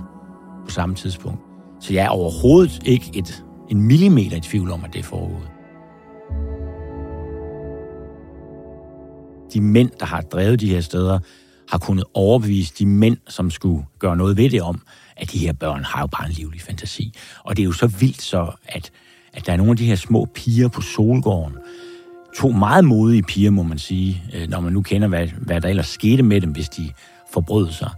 på 0.66 0.72
samme 0.72 0.96
tidspunkt. 0.96 1.40
Så 1.80 1.94
jeg 1.94 2.06
er 2.06 2.10
overhovedet 2.10 2.82
ikke 2.86 3.12
et, 3.14 3.44
en 3.70 3.82
millimeter 3.82 4.38
i 4.38 4.40
tvivl 4.40 4.72
om, 4.72 4.84
at 4.86 4.94
det 4.94 5.00
er 5.00 5.04
foregået. 5.04 5.50
De 9.54 9.62
mænd, 9.62 9.92
der 10.00 10.06
har 10.06 10.22
drevet 10.22 10.60
de 10.60 10.70
her 10.70 10.82
steder, 10.82 11.20
har 11.70 11.78
kunnet 11.78 12.06
overbevise 12.14 12.74
de 12.80 12.86
mænd, 12.86 13.18
som 13.28 13.52
skulle 13.52 13.86
gøre 14.00 14.18
noget 14.18 14.38
ved 14.38 14.50
det 14.50 14.62
om, 14.62 14.82
at 15.18 15.32
de 15.32 15.38
her 15.38 15.54
børn 15.54 15.84
har 15.84 16.02
jo 16.02 16.08
bare 16.08 16.28
en 16.28 16.32
livlig 16.32 16.62
fantasi. 16.62 17.14
Og 17.44 17.58
det 17.58 17.64
er 17.64 17.66
jo 17.66 17.72
så 17.72 17.88
vildt 17.88 18.22
så, 18.22 18.52
at, 18.66 18.92
at 19.34 19.46
der 19.46 19.54
er 19.54 19.58
nogle 19.58 19.72
af 19.72 19.78
de 19.78 19.86
her 19.86 19.96
små 19.96 20.28
piger 20.36 20.68
på 20.68 20.82
Solgården, 20.82 21.58
to 22.36 22.50
meget 22.50 22.86
modige 22.86 23.24
piger, 23.24 23.52
må 23.52 23.64
man 23.64 23.78
sige, 23.78 24.24
øh, 24.34 24.50
når 24.50 24.60
man 24.60 24.74
nu 24.74 24.82
kender, 24.82 25.08
hvad, 25.08 25.28
hvad 25.28 25.62
der 25.62 25.70
ellers 25.70 25.88
skete 25.88 26.24
med 26.24 26.42
dem, 26.42 26.52
hvis 26.52 26.70
de 26.70 26.92
forbrød 27.34 27.72
sig. 27.72 27.90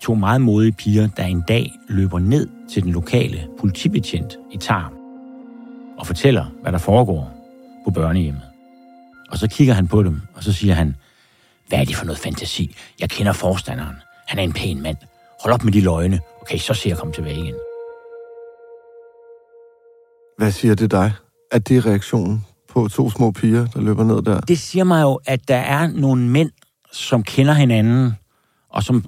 To 0.00 0.14
meget 0.14 0.40
modige 0.40 0.72
piger, 0.72 1.08
der 1.16 1.24
en 1.24 1.40
dag 1.48 1.72
løber 1.88 2.18
ned 2.18 2.48
til 2.70 2.82
den 2.82 2.92
lokale 2.92 3.46
politibetjent 3.58 4.38
i 4.52 4.56
Tarm 4.56 4.92
og 5.98 6.06
fortæller, 6.06 6.46
hvad 6.62 6.72
der 6.72 6.78
foregår 6.78 7.34
på 7.84 7.90
børnehjemmet. 7.90 8.42
Og 9.30 9.38
så 9.38 9.48
kigger 9.48 9.74
han 9.74 9.88
på 9.88 10.02
dem, 10.02 10.20
og 10.34 10.44
så 10.44 10.52
siger 10.52 10.74
han, 10.74 10.96
hvad 11.68 11.78
er 11.78 11.84
det 11.84 11.96
for 11.96 12.04
noget 12.04 12.18
fantasi? 12.18 12.76
Jeg 13.00 13.10
kender 13.10 13.32
forstanderen. 13.32 13.96
Han 14.26 14.38
er 14.38 14.42
en 14.42 14.52
pæn 14.52 14.82
mand. 14.82 14.96
Hold 15.42 15.54
op 15.54 15.64
med 15.64 15.72
de 15.72 15.80
løgne. 15.80 16.20
Okay, 16.40 16.58
så 16.58 16.74
ser 16.74 16.90
jeg 16.90 16.98
komme 16.98 17.14
tilbage 17.14 17.36
igen. 17.36 17.54
Hvad 20.38 20.52
siger 20.52 20.74
det 20.74 20.90
dig? 20.90 21.12
Er 21.50 21.58
det 21.58 21.86
reaktionen 21.86 22.46
på 22.68 22.88
to 22.88 23.10
små 23.10 23.30
piger, 23.30 23.66
der 23.66 23.80
løber 23.80 24.04
ned 24.04 24.22
der? 24.22 24.40
Det 24.40 24.58
siger 24.58 24.84
mig 24.84 25.02
jo, 25.02 25.20
at 25.26 25.48
der 25.48 25.56
er 25.56 25.86
nogle 25.86 26.28
mænd, 26.28 26.50
som 26.92 27.22
kender 27.22 27.52
hinanden, 27.52 28.12
og 28.68 28.82
som 28.82 29.04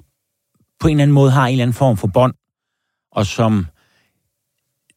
på 0.79 0.87
en 0.87 0.91
eller 0.91 1.03
anden 1.03 1.15
måde 1.15 1.31
har 1.31 1.47
en 1.47 1.51
eller 1.51 1.63
anden 1.63 1.73
form 1.73 1.97
for 1.97 2.07
bånd, 2.07 2.33
og 3.11 3.25
som 3.25 3.65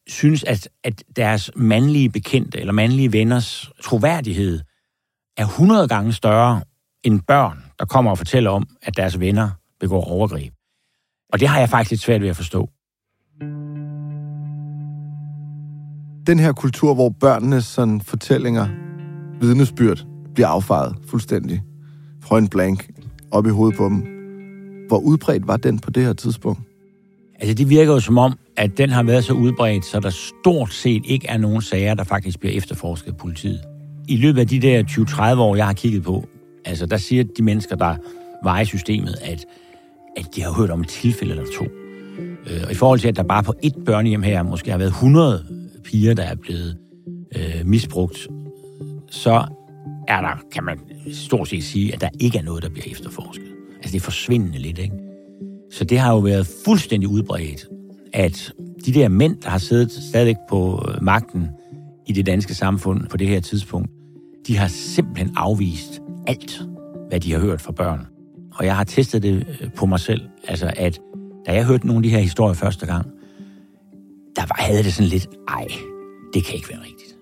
synes, 0.07 0.45
at, 0.45 0.69
at 0.85 1.03
deres 1.17 1.51
mandlige 1.57 2.11
bekendte 2.11 2.61
eller 2.61 2.73
mandlige 2.73 3.13
venners 3.13 3.71
troværdighed 3.83 4.61
er 5.37 5.45
100 5.45 5.89
gange 5.89 6.13
større 6.13 6.63
end 7.03 7.21
børn, 7.21 7.65
der 7.79 7.85
kommer 7.85 8.11
og 8.11 8.19
fortæller 8.19 8.51
om, 8.51 8.69
at 8.83 8.97
deres 8.97 9.21
venner 9.21 9.51
begår 9.81 10.05
overgreb. 10.05 10.53
Og 11.33 11.41
det 11.41 11.49
har 11.49 11.59
jeg 11.59 11.69
faktisk 11.69 11.91
lidt 11.91 12.01
svært 12.01 12.21
ved 12.21 12.29
at 12.29 12.37
forstå. 12.37 12.71
Den 16.29 16.39
her 16.39 16.53
kultur, 16.53 16.95
hvor 16.95 17.09
børnenes 17.09 17.65
sådan, 17.65 18.01
fortællinger, 18.01 18.67
vidnesbyrd, 19.41 20.07
bliver 20.35 20.49
affejet 20.49 20.97
fuldstændig. 21.07 21.63
Point 22.29 22.51
blank, 22.51 22.91
op 23.31 23.47
i 23.47 23.51
hovedet 23.51 23.77
på 23.77 23.85
dem. 23.85 24.07
Hvor 24.89 24.99
udbredt 24.99 25.47
var 25.47 25.57
den 25.57 25.79
på 25.79 25.91
det 25.91 26.05
her 26.05 26.13
tidspunkt? 26.13 26.61
Altså, 27.41 27.55
det 27.55 27.71
virker 27.71 27.93
jo 27.93 28.01
som 28.01 28.19
om, 28.19 28.39
at 28.57 28.79
den 28.79 28.91
har 28.91 29.03
været 29.03 29.25
så 29.25 29.33
udbredt, 29.33 29.85
så 29.85 30.01
der 30.01 30.11
stort 30.11 30.73
set 30.73 31.03
ikke 31.05 31.27
er 31.27 31.39
nogen 31.39 31.63
sager, 31.63 31.95
der 31.95 32.05
faktisk 32.05 32.41
bliver 32.41 32.55
efterforsket 32.55 33.09
af 33.09 33.17
politiet. 33.17 33.61
I 34.09 34.17
løbet 34.17 34.41
af 34.41 34.47
de 34.47 34.61
der 34.61 34.83
20-30 34.83 35.39
år, 35.39 35.57
jeg 35.57 35.67
har 35.67 35.73
kigget 35.73 36.03
på, 36.03 36.29
altså, 36.65 36.87
der 36.87 36.97
siger 36.97 37.25
de 37.37 37.43
mennesker, 37.43 37.77
der 37.77 37.97
var 38.45 38.61
i 38.61 38.65
systemet, 38.65 39.15
at, 39.23 39.45
at 40.17 40.27
de 40.35 40.43
har 40.43 40.53
hørt 40.53 40.71
om 40.71 40.81
et 40.81 40.89
tilfælde 40.89 41.31
eller 41.31 41.45
to. 41.59 41.65
Øh, 42.51 42.63
og 42.65 42.73
i 42.73 42.75
forhold 42.75 43.01
til, 43.01 43.09
at 43.09 43.17
der 43.17 43.23
bare 43.23 43.43
på 43.43 43.55
ét 43.65 43.85
børnehjem 43.85 44.23
her 44.23 44.43
måske 44.43 44.71
har 44.71 44.79
været 44.79 44.89
100 44.89 45.45
piger, 45.89 46.15
der 46.15 46.23
er 46.23 46.35
blevet 46.35 46.77
øh, 47.37 47.67
misbrugt, 47.67 48.29
så 49.11 49.45
er 50.09 50.21
der, 50.21 50.43
kan 50.53 50.65
man 50.65 50.79
stort 51.13 51.49
set 51.49 51.65
sige, 51.65 51.95
at 51.95 52.01
der 52.01 52.09
ikke 52.21 52.39
er 52.39 52.43
noget, 52.43 52.63
der 52.63 52.69
bliver 52.69 52.87
efterforsket. 52.91 53.47
Altså, 53.77 53.93
det 53.93 53.97
er 53.97 54.05
forsvindende 54.05 54.59
lidt, 54.59 54.79
ikke? 54.79 54.95
Så 55.73 55.85
det 55.85 55.99
har 55.99 56.13
jo 56.13 56.19
været 56.19 56.49
fuldstændig 56.65 57.09
udbredt, 57.09 57.67
at 58.13 58.53
de 58.87 58.93
der 58.93 59.09
mænd, 59.09 59.37
der 59.43 59.51
har 59.51 59.59
siddet 59.59 59.93
stadigvæk 59.93 60.37
på 60.49 60.85
øh, 60.89 61.03
magten 61.03 61.49
i 62.07 62.13
det 62.13 62.27
danske 62.27 62.55
samfund 62.55 63.07
på 63.07 63.17
det 63.17 63.29
her 63.29 63.41
tidspunkt, 63.41 63.91
de 64.47 64.57
har 64.57 64.69
simpelthen 64.69 65.33
afvist 65.37 66.01
alt, 66.27 66.63
hvad 67.09 67.21
de 67.21 67.33
har 67.33 67.39
hørt 67.39 67.61
fra 67.61 67.73
børn. 67.73 68.07
Og 68.55 68.65
jeg 68.65 68.77
har 68.77 68.85
testet 68.85 69.23
det 69.23 69.47
øh, 69.61 69.73
på 69.77 69.87
mig 69.87 70.01
selv, 70.01 70.21
altså 70.49 70.73
at 70.77 71.01
da 71.47 71.53
jeg 71.55 71.65
hørte 71.65 71.87
nogle 71.87 71.99
af 71.99 72.03
de 72.03 72.11
her 72.11 72.19
historier 72.19 72.55
første 72.55 72.87
gang, 72.87 73.07
der 74.37 74.43
var, 74.43 74.57
havde 74.59 74.83
det 74.83 74.95
sådan 74.95 75.09
lidt, 75.09 75.27
ej, 75.49 75.67
det 76.35 76.45
kan 76.45 76.55
ikke 76.55 76.69
være 76.69 76.81
rigtigt. 76.81 77.15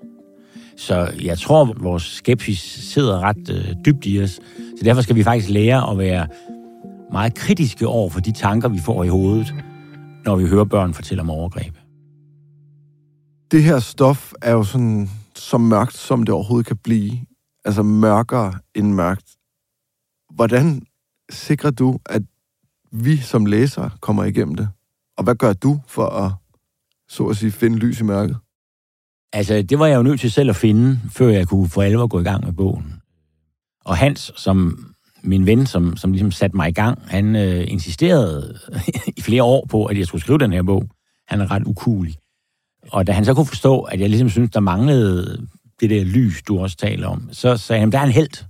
Så 0.77 1.13
jeg 1.23 1.39
tror, 1.39 1.75
vores 1.81 2.03
skepsis 2.03 2.59
sidder 2.61 3.21
ret 3.21 3.51
øh, 3.51 3.75
dybt 3.85 4.07
i 4.07 4.23
os. 4.23 4.31
Så 4.79 4.85
derfor 4.85 5.03
skal 5.03 5.17
vi 5.17 5.23
faktisk 5.23 5.49
lære 5.49 5.91
at 5.91 5.99
være 5.99 6.27
meget 7.13 7.35
kritiske 7.35 7.87
over 7.87 8.11
for 8.11 8.21
de 8.21 8.33
tanker, 8.33 8.69
vi 8.69 8.79
får 8.79 9.05
i 9.05 9.09
hovedet, 9.09 9.55
når 10.25 10.37
vi 10.37 10.47
hører 10.47 10.65
børn 10.65 10.95
fortælle 10.95 11.21
om 11.21 11.31
overgreb. 11.31 11.75
Det 13.51 13.63
her 13.63 13.79
stof 13.79 14.33
er 14.43 14.53
jo 14.53 14.65
sådan 14.65 15.11
så 15.35 15.59
mørkt, 15.59 15.97
som 15.97 16.23
det 16.23 16.35
overhovedet 16.35 16.67
kan 16.67 16.77
blive. 16.77 17.19
Altså 17.65 17.83
mørkere 17.83 18.55
end 18.75 18.93
mørkt. 18.93 19.37
Hvordan 20.35 20.83
sikrer 21.31 21.71
du, 21.71 21.99
at 22.07 22.23
vi 22.93 23.17
som 23.17 23.47
læsere 23.47 23.91
kommer 24.01 24.25
igennem 24.25 24.55
det? 24.55 24.69
Og 25.17 25.25
hvad 25.25 25.35
gør 25.35 25.53
du 25.53 25.81
for 25.87 26.07
at, 26.07 26.33
så 27.09 27.27
at 27.27 27.37
sige, 27.37 27.53
finde 27.53 27.79
lys 27.79 28.01
i 28.01 28.05
mørket? 28.05 28.37
Altså, 29.33 29.63
det 29.63 29.79
var 29.79 29.87
jeg 29.87 29.97
jo 29.97 30.03
nødt 30.03 30.21
til 30.21 30.31
selv 30.31 30.51
at 30.51 30.57
finde, 30.57 31.01
før 31.11 31.29
jeg 31.29 31.49
kunne 31.49 31.69
for 31.69 31.83
alvor 31.83 32.07
gå 32.07 32.21
i 32.21 32.23
gang 32.23 32.45
med 32.45 32.53
bogen. 32.53 33.01
Og 33.85 33.97
Hans, 33.97 34.33
som 34.37 34.87
min 35.23 35.47
ven, 35.47 35.67
som, 35.67 35.97
som 35.97 36.13
ligesom 36.13 36.31
satte 36.31 36.57
mig 36.57 36.69
i 36.69 36.73
gang, 36.73 37.03
han 37.07 37.37
øh, 37.37 37.65
insisterede 37.69 38.59
i 39.17 39.21
flere 39.21 39.43
år 39.43 39.67
på, 39.71 39.85
at 39.85 39.99
jeg 39.99 40.07
skulle 40.07 40.23
skrive 40.23 40.39
den 40.39 40.53
her 40.53 40.63
bog. 40.63 40.89
Han 41.29 41.41
er 41.41 41.51
ret 41.51 41.63
ukulig. 41.67 42.15
Og 42.91 43.07
da 43.07 43.13
han 43.13 43.25
så 43.25 43.35
kunne 43.35 43.47
forstå, 43.47 43.81
at 43.81 44.01
jeg 44.01 44.11
ligesom 44.11 44.29
synes, 44.29 44.51
der 44.51 44.61
manglede 44.61 45.47
det 45.81 45.91
der 45.91 46.05
lys, 46.05 46.43
du 46.43 46.59
også 46.59 46.77
taler 46.77 47.09
om, 47.09 47.29
så 47.33 47.57
sagde 47.57 47.81
han, 47.81 47.93
der 47.93 47.99
er 47.99 48.05
en 48.05 48.11
held. 48.11 48.45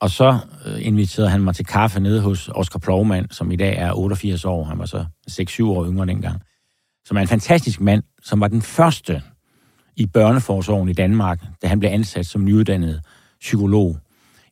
Og 0.00 0.10
så 0.10 0.38
øh, 0.66 0.86
inviterede 0.86 1.30
han 1.30 1.40
mig 1.40 1.54
til 1.54 1.66
kaffe 1.66 2.00
nede 2.00 2.20
hos 2.20 2.50
Oscar 2.54 2.78
Plovmand, 2.78 3.30
som 3.30 3.50
i 3.50 3.56
dag 3.56 3.76
er 3.76 3.92
88 3.92 4.44
år. 4.44 4.64
Han 4.64 4.78
var 4.78 4.86
så 4.86 5.04
6-7 5.30 5.64
år 5.64 5.86
yngre 5.86 6.06
dengang. 6.06 6.42
Som 7.04 7.16
er 7.16 7.20
en 7.20 7.28
fantastisk 7.28 7.80
mand, 7.80 8.02
som 8.22 8.40
var 8.40 8.48
den 8.48 8.62
første 8.62 9.22
i 9.96 10.06
børneforsorgen 10.06 10.88
i 10.88 10.92
Danmark, 10.92 11.40
da 11.62 11.66
han 11.66 11.78
blev 11.78 11.90
ansat 11.90 12.26
som 12.26 12.44
nyuddannet 12.44 13.02
psykolog 13.40 13.98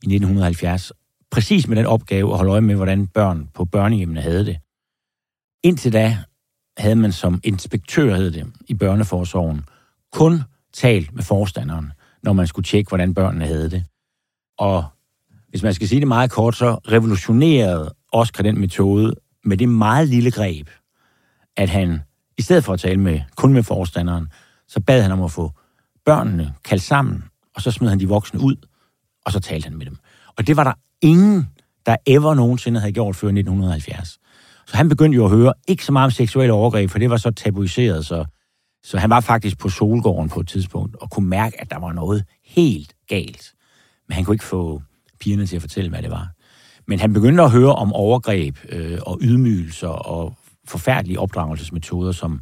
i 0.02 0.06
1970. 0.06 0.92
Præcis 1.30 1.68
med 1.68 1.76
den 1.76 1.86
opgave 1.86 2.30
at 2.30 2.36
holde 2.36 2.52
øje 2.52 2.60
med, 2.60 2.76
hvordan 2.76 3.06
børn 3.06 3.48
på 3.54 3.64
børnehjemmene 3.64 4.20
havde 4.20 4.46
det. 4.46 4.58
Indtil 5.62 5.92
da 5.92 6.18
havde 6.78 6.96
man 6.96 7.12
som 7.12 7.40
inspektør, 7.44 8.14
hed 8.14 8.30
det, 8.30 8.46
i 8.68 8.74
børneforsorgen, 8.74 9.64
kun 10.12 10.42
talt 10.72 11.14
med 11.14 11.22
forstanderen, 11.22 11.92
når 12.22 12.32
man 12.32 12.46
skulle 12.46 12.64
tjekke, 12.64 12.88
hvordan 12.88 13.14
børnene 13.14 13.46
havde 13.46 13.70
det. 13.70 13.84
Og 14.58 14.84
hvis 15.48 15.62
man 15.62 15.74
skal 15.74 15.88
sige 15.88 16.00
det 16.00 16.08
meget 16.08 16.30
kort, 16.30 16.56
så 16.56 16.74
revolutionerede 16.74 17.94
Oscar 18.12 18.42
den 18.42 18.60
metode 18.60 19.14
med 19.44 19.56
det 19.56 19.68
meget 19.68 20.08
lille 20.08 20.30
greb, 20.30 20.68
at 21.56 21.68
han, 21.68 22.00
i 22.40 22.42
stedet 22.42 22.64
for 22.64 22.72
at 22.72 22.80
tale 22.80 23.00
med, 23.00 23.20
kun 23.36 23.52
med 23.52 23.62
forstanderen, 23.62 24.28
så 24.68 24.80
bad 24.80 25.02
han 25.02 25.12
om 25.12 25.22
at 25.22 25.30
få 25.30 25.50
børnene 26.04 26.54
kaldt 26.64 26.82
sammen, 26.82 27.24
og 27.54 27.62
så 27.62 27.70
smed 27.70 27.88
han 27.88 28.00
de 28.00 28.08
voksne 28.08 28.40
ud, 28.40 28.56
og 29.26 29.32
så 29.32 29.40
talte 29.40 29.68
han 29.68 29.78
med 29.78 29.86
dem. 29.86 29.96
Og 30.38 30.46
det 30.46 30.56
var 30.56 30.64
der 30.64 30.72
ingen, 31.00 31.48
der 31.86 31.96
ever 32.06 32.34
nogensinde 32.34 32.80
havde 32.80 32.92
gjort 32.92 33.16
før 33.16 33.28
1970. 33.28 34.18
Så 34.66 34.76
han 34.76 34.88
begyndte 34.88 35.16
jo 35.16 35.24
at 35.24 35.30
høre 35.30 35.52
ikke 35.68 35.84
så 35.84 35.92
meget 35.92 36.04
om 36.04 36.10
seksuelle 36.10 36.52
overgreb, 36.52 36.90
for 36.90 36.98
det 36.98 37.10
var 37.10 37.16
så 37.16 37.30
tabuiseret, 37.30 38.06
så, 38.06 38.24
så 38.84 38.98
han 38.98 39.10
var 39.10 39.20
faktisk 39.20 39.58
på 39.58 39.68
Solgården 39.68 40.28
på 40.28 40.40
et 40.40 40.48
tidspunkt, 40.48 40.96
og 40.96 41.10
kunne 41.10 41.28
mærke, 41.28 41.60
at 41.60 41.70
der 41.70 41.78
var 41.78 41.92
noget 41.92 42.24
helt 42.44 42.94
galt. 43.08 43.52
Men 44.08 44.14
han 44.14 44.24
kunne 44.24 44.34
ikke 44.34 44.44
få 44.44 44.82
pigerne 45.20 45.46
til 45.46 45.56
at 45.56 45.62
fortælle, 45.62 45.90
hvad 45.90 46.02
det 46.02 46.10
var. 46.10 46.28
Men 46.86 47.00
han 47.00 47.12
begyndte 47.12 47.42
at 47.42 47.50
høre 47.50 47.74
om 47.74 47.92
overgreb 47.92 48.56
øh, 48.68 48.98
og 49.06 49.18
ydmygelser 49.22 49.88
og 49.88 50.36
forfærdelige 50.70 51.20
opdragelsesmetoder, 51.20 52.12
som 52.12 52.40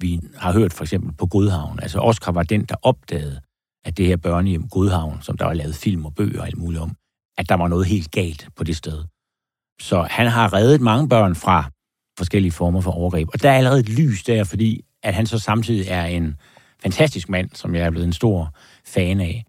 vi 0.00 0.20
har 0.36 0.52
hørt 0.52 0.72
for 0.72 0.84
eksempel 0.84 1.12
på 1.12 1.26
Godhavn. 1.26 1.78
Altså 1.82 1.98
Oscar 1.98 2.32
var 2.32 2.42
den, 2.42 2.64
der 2.64 2.74
opdagede, 2.82 3.40
at 3.84 3.96
det 3.96 4.06
her 4.06 4.16
børnehjem 4.16 4.68
Godhavn, 4.68 5.22
som 5.22 5.36
der 5.36 5.44
var 5.44 5.52
lavet 5.52 5.74
film 5.74 6.04
og 6.04 6.14
bøger 6.14 6.40
og 6.40 6.46
alt 6.46 6.58
muligt 6.58 6.82
om, 6.82 6.92
at 7.38 7.48
der 7.48 7.54
var 7.54 7.68
noget 7.68 7.86
helt 7.86 8.10
galt 8.10 8.48
på 8.56 8.64
det 8.64 8.76
sted. 8.76 9.04
Så 9.80 10.02
han 10.02 10.26
har 10.26 10.52
reddet 10.52 10.80
mange 10.80 11.08
børn 11.08 11.34
fra 11.34 11.70
forskellige 12.18 12.52
former 12.52 12.80
for 12.80 12.90
overgreb. 12.90 13.28
Og 13.32 13.42
der 13.42 13.50
er 13.50 13.56
allerede 13.56 13.80
et 13.80 13.88
lys 13.88 14.22
der, 14.22 14.44
fordi 14.44 14.84
at 15.02 15.14
han 15.14 15.26
så 15.26 15.38
samtidig 15.38 15.86
er 15.88 16.04
en 16.04 16.36
fantastisk 16.82 17.28
mand, 17.28 17.50
som 17.54 17.74
jeg 17.74 17.82
er 17.82 17.90
blevet 17.90 18.06
en 18.06 18.12
stor 18.12 18.54
fan 18.84 19.20
af. 19.20 19.44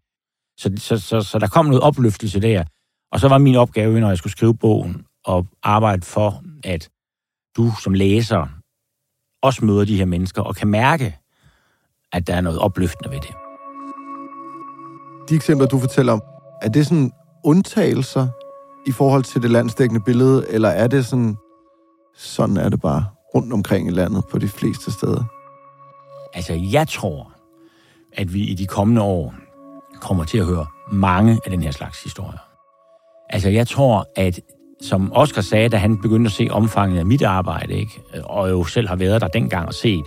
Så, 0.58 0.74
så, 0.78 0.98
så, 1.00 1.22
så 1.22 1.40
der 1.40 1.48
kom 1.48 1.66
noget 1.66 1.82
opløftelse 1.82 2.40
der. 2.40 2.64
Og 3.12 3.20
så 3.20 3.28
var 3.28 3.38
min 3.38 3.56
opgave, 3.56 4.00
når 4.00 4.08
jeg 4.08 4.18
skulle 4.18 4.32
skrive 4.32 4.58
bogen, 4.58 5.06
at 5.28 5.46
arbejde 5.64 6.06
for, 6.06 6.44
at 6.64 6.90
du 7.58 7.72
som 7.84 7.94
læser 7.94 8.48
også 9.42 9.66
møder 9.66 9.86
de 9.86 9.98
her 9.98 10.06
mennesker 10.06 10.42
og 10.42 10.56
kan 10.56 10.68
mærke, 10.68 11.18
at 12.14 12.28
der 12.28 12.36
er 12.36 12.42
noget 12.42 12.60
opløftende 12.60 13.12
ved 13.12 13.20
det. 13.22 13.36
De 15.30 15.36
eksempler, 15.36 15.68
du 15.68 15.80
fortæller 15.80 16.14
om, 16.14 16.22
er 16.62 16.70
det 16.70 16.88
sådan 16.88 17.12
undtagelser 17.44 18.28
i 18.88 18.92
forhold 18.92 19.24
til 19.24 19.42
det 19.42 19.52
landsdækkende 19.52 20.04
billede, 20.06 20.46
eller 20.50 20.70
er 20.70 20.88
det 20.88 21.06
sådan, 21.06 21.36
sådan 22.16 22.58
er 22.58 22.70
det 22.70 22.82
bare 22.82 23.06
rundt 23.36 23.54
omkring 23.54 23.88
i 23.88 23.92
landet 23.92 24.24
på 24.32 24.38
de 24.40 24.48
fleste 24.48 24.92
steder? 24.92 25.24
Altså, 26.34 26.54
jeg 26.54 26.88
tror, 26.88 27.34
at 28.14 28.34
vi 28.34 28.44
i 28.44 28.54
de 28.54 28.68
kommende 28.68 29.02
år 29.02 29.34
kommer 30.02 30.24
til 30.24 30.38
at 30.38 30.46
høre 30.46 30.66
mange 30.92 31.40
af 31.46 31.52
den 31.52 31.64
her 31.64 31.72
slags 31.72 32.04
historier. 32.04 32.48
Altså, 33.30 33.50
jeg 33.50 33.68
tror, 33.68 34.06
at 34.16 34.40
som 34.82 35.12
Oscar 35.14 35.42
sagde, 35.42 35.70
da 35.70 35.78
han 35.78 36.02
begyndte 36.02 36.28
at 36.28 36.32
se 36.32 36.48
omfanget 36.52 37.00
af 37.00 37.06
mit 37.06 37.22
arbejde, 37.22 37.74
ikke? 37.74 38.02
og 38.24 38.50
jo 38.50 38.64
selv 38.64 38.88
har 38.88 38.96
været 38.96 39.22
der 39.22 39.28
dengang 39.28 39.68
og 39.68 39.74
set, 39.74 40.06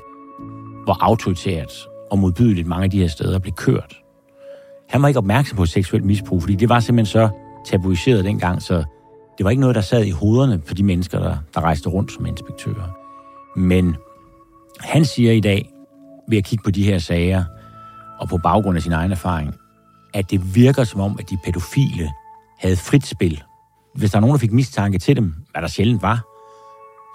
hvor 0.84 0.96
autoritært 1.00 1.72
og 2.10 2.18
modbydeligt 2.18 2.66
mange 2.66 2.84
af 2.84 2.90
de 2.90 3.00
her 3.00 3.08
steder 3.08 3.38
blev 3.38 3.52
kørt. 3.52 3.96
Han 4.88 5.02
var 5.02 5.08
ikke 5.08 5.18
opmærksom 5.18 5.56
på 5.56 5.66
seksuelt 5.66 6.04
misbrug, 6.04 6.42
fordi 6.42 6.54
det 6.54 6.68
var 6.68 6.80
simpelthen 6.80 7.12
så 7.12 7.28
tabuiseret 7.66 8.24
dengang, 8.24 8.62
så 8.62 8.84
det 9.38 9.44
var 9.44 9.50
ikke 9.50 9.60
noget, 9.60 9.76
der 9.76 9.82
sad 9.82 10.04
i 10.04 10.10
hovederne 10.10 10.58
på 10.58 10.74
de 10.74 10.82
mennesker, 10.82 11.18
der, 11.18 11.36
der 11.54 11.60
rejste 11.60 11.88
rundt 11.88 12.12
som 12.12 12.26
inspektører. 12.26 12.96
Men 13.56 13.96
han 14.80 15.04
siger 15.04 15.32
i 15.32 15.40
dag, 15.40 15.70
ved 16.28 16.38
at 16.38 16.44
kigge 16.44 16.64
på 16.64 16.70
de 16.70 16.84
her 16.84 16.98
sager, 16.98 17.44
og 18.20 18.28
på 18.28 18.36
baggrund 18.36 18.76
af 18.76 18.82
sin 18.82 18.92
egen 18.92 19.12
erfaring, 19.12 19.54
at 20.14 20.30
det 20.30 20.54
virker 20.54 20.84
som 20.84 21.00
om, 21.00 21.16
at 21.20 21.30
de 21.30 21.38
pædofile 21.44 22.10
havde 22.58 22.76
frit 22.76 23.06
spil. 23.06 23.42
Hvis 23.94 24.10
der 24.10 24.16
er 24.16 24.20
nogen, 24.20 24.34
der 24.34 24.38
fik 24.38 24.52
mistanke 24.52 24.98
til 24.98 25.16
dem, 25.16 25.34
hvad 25.50 25.62
der 25.62 25.68
sjældent 25.68 26.02
var, 26.02 26.24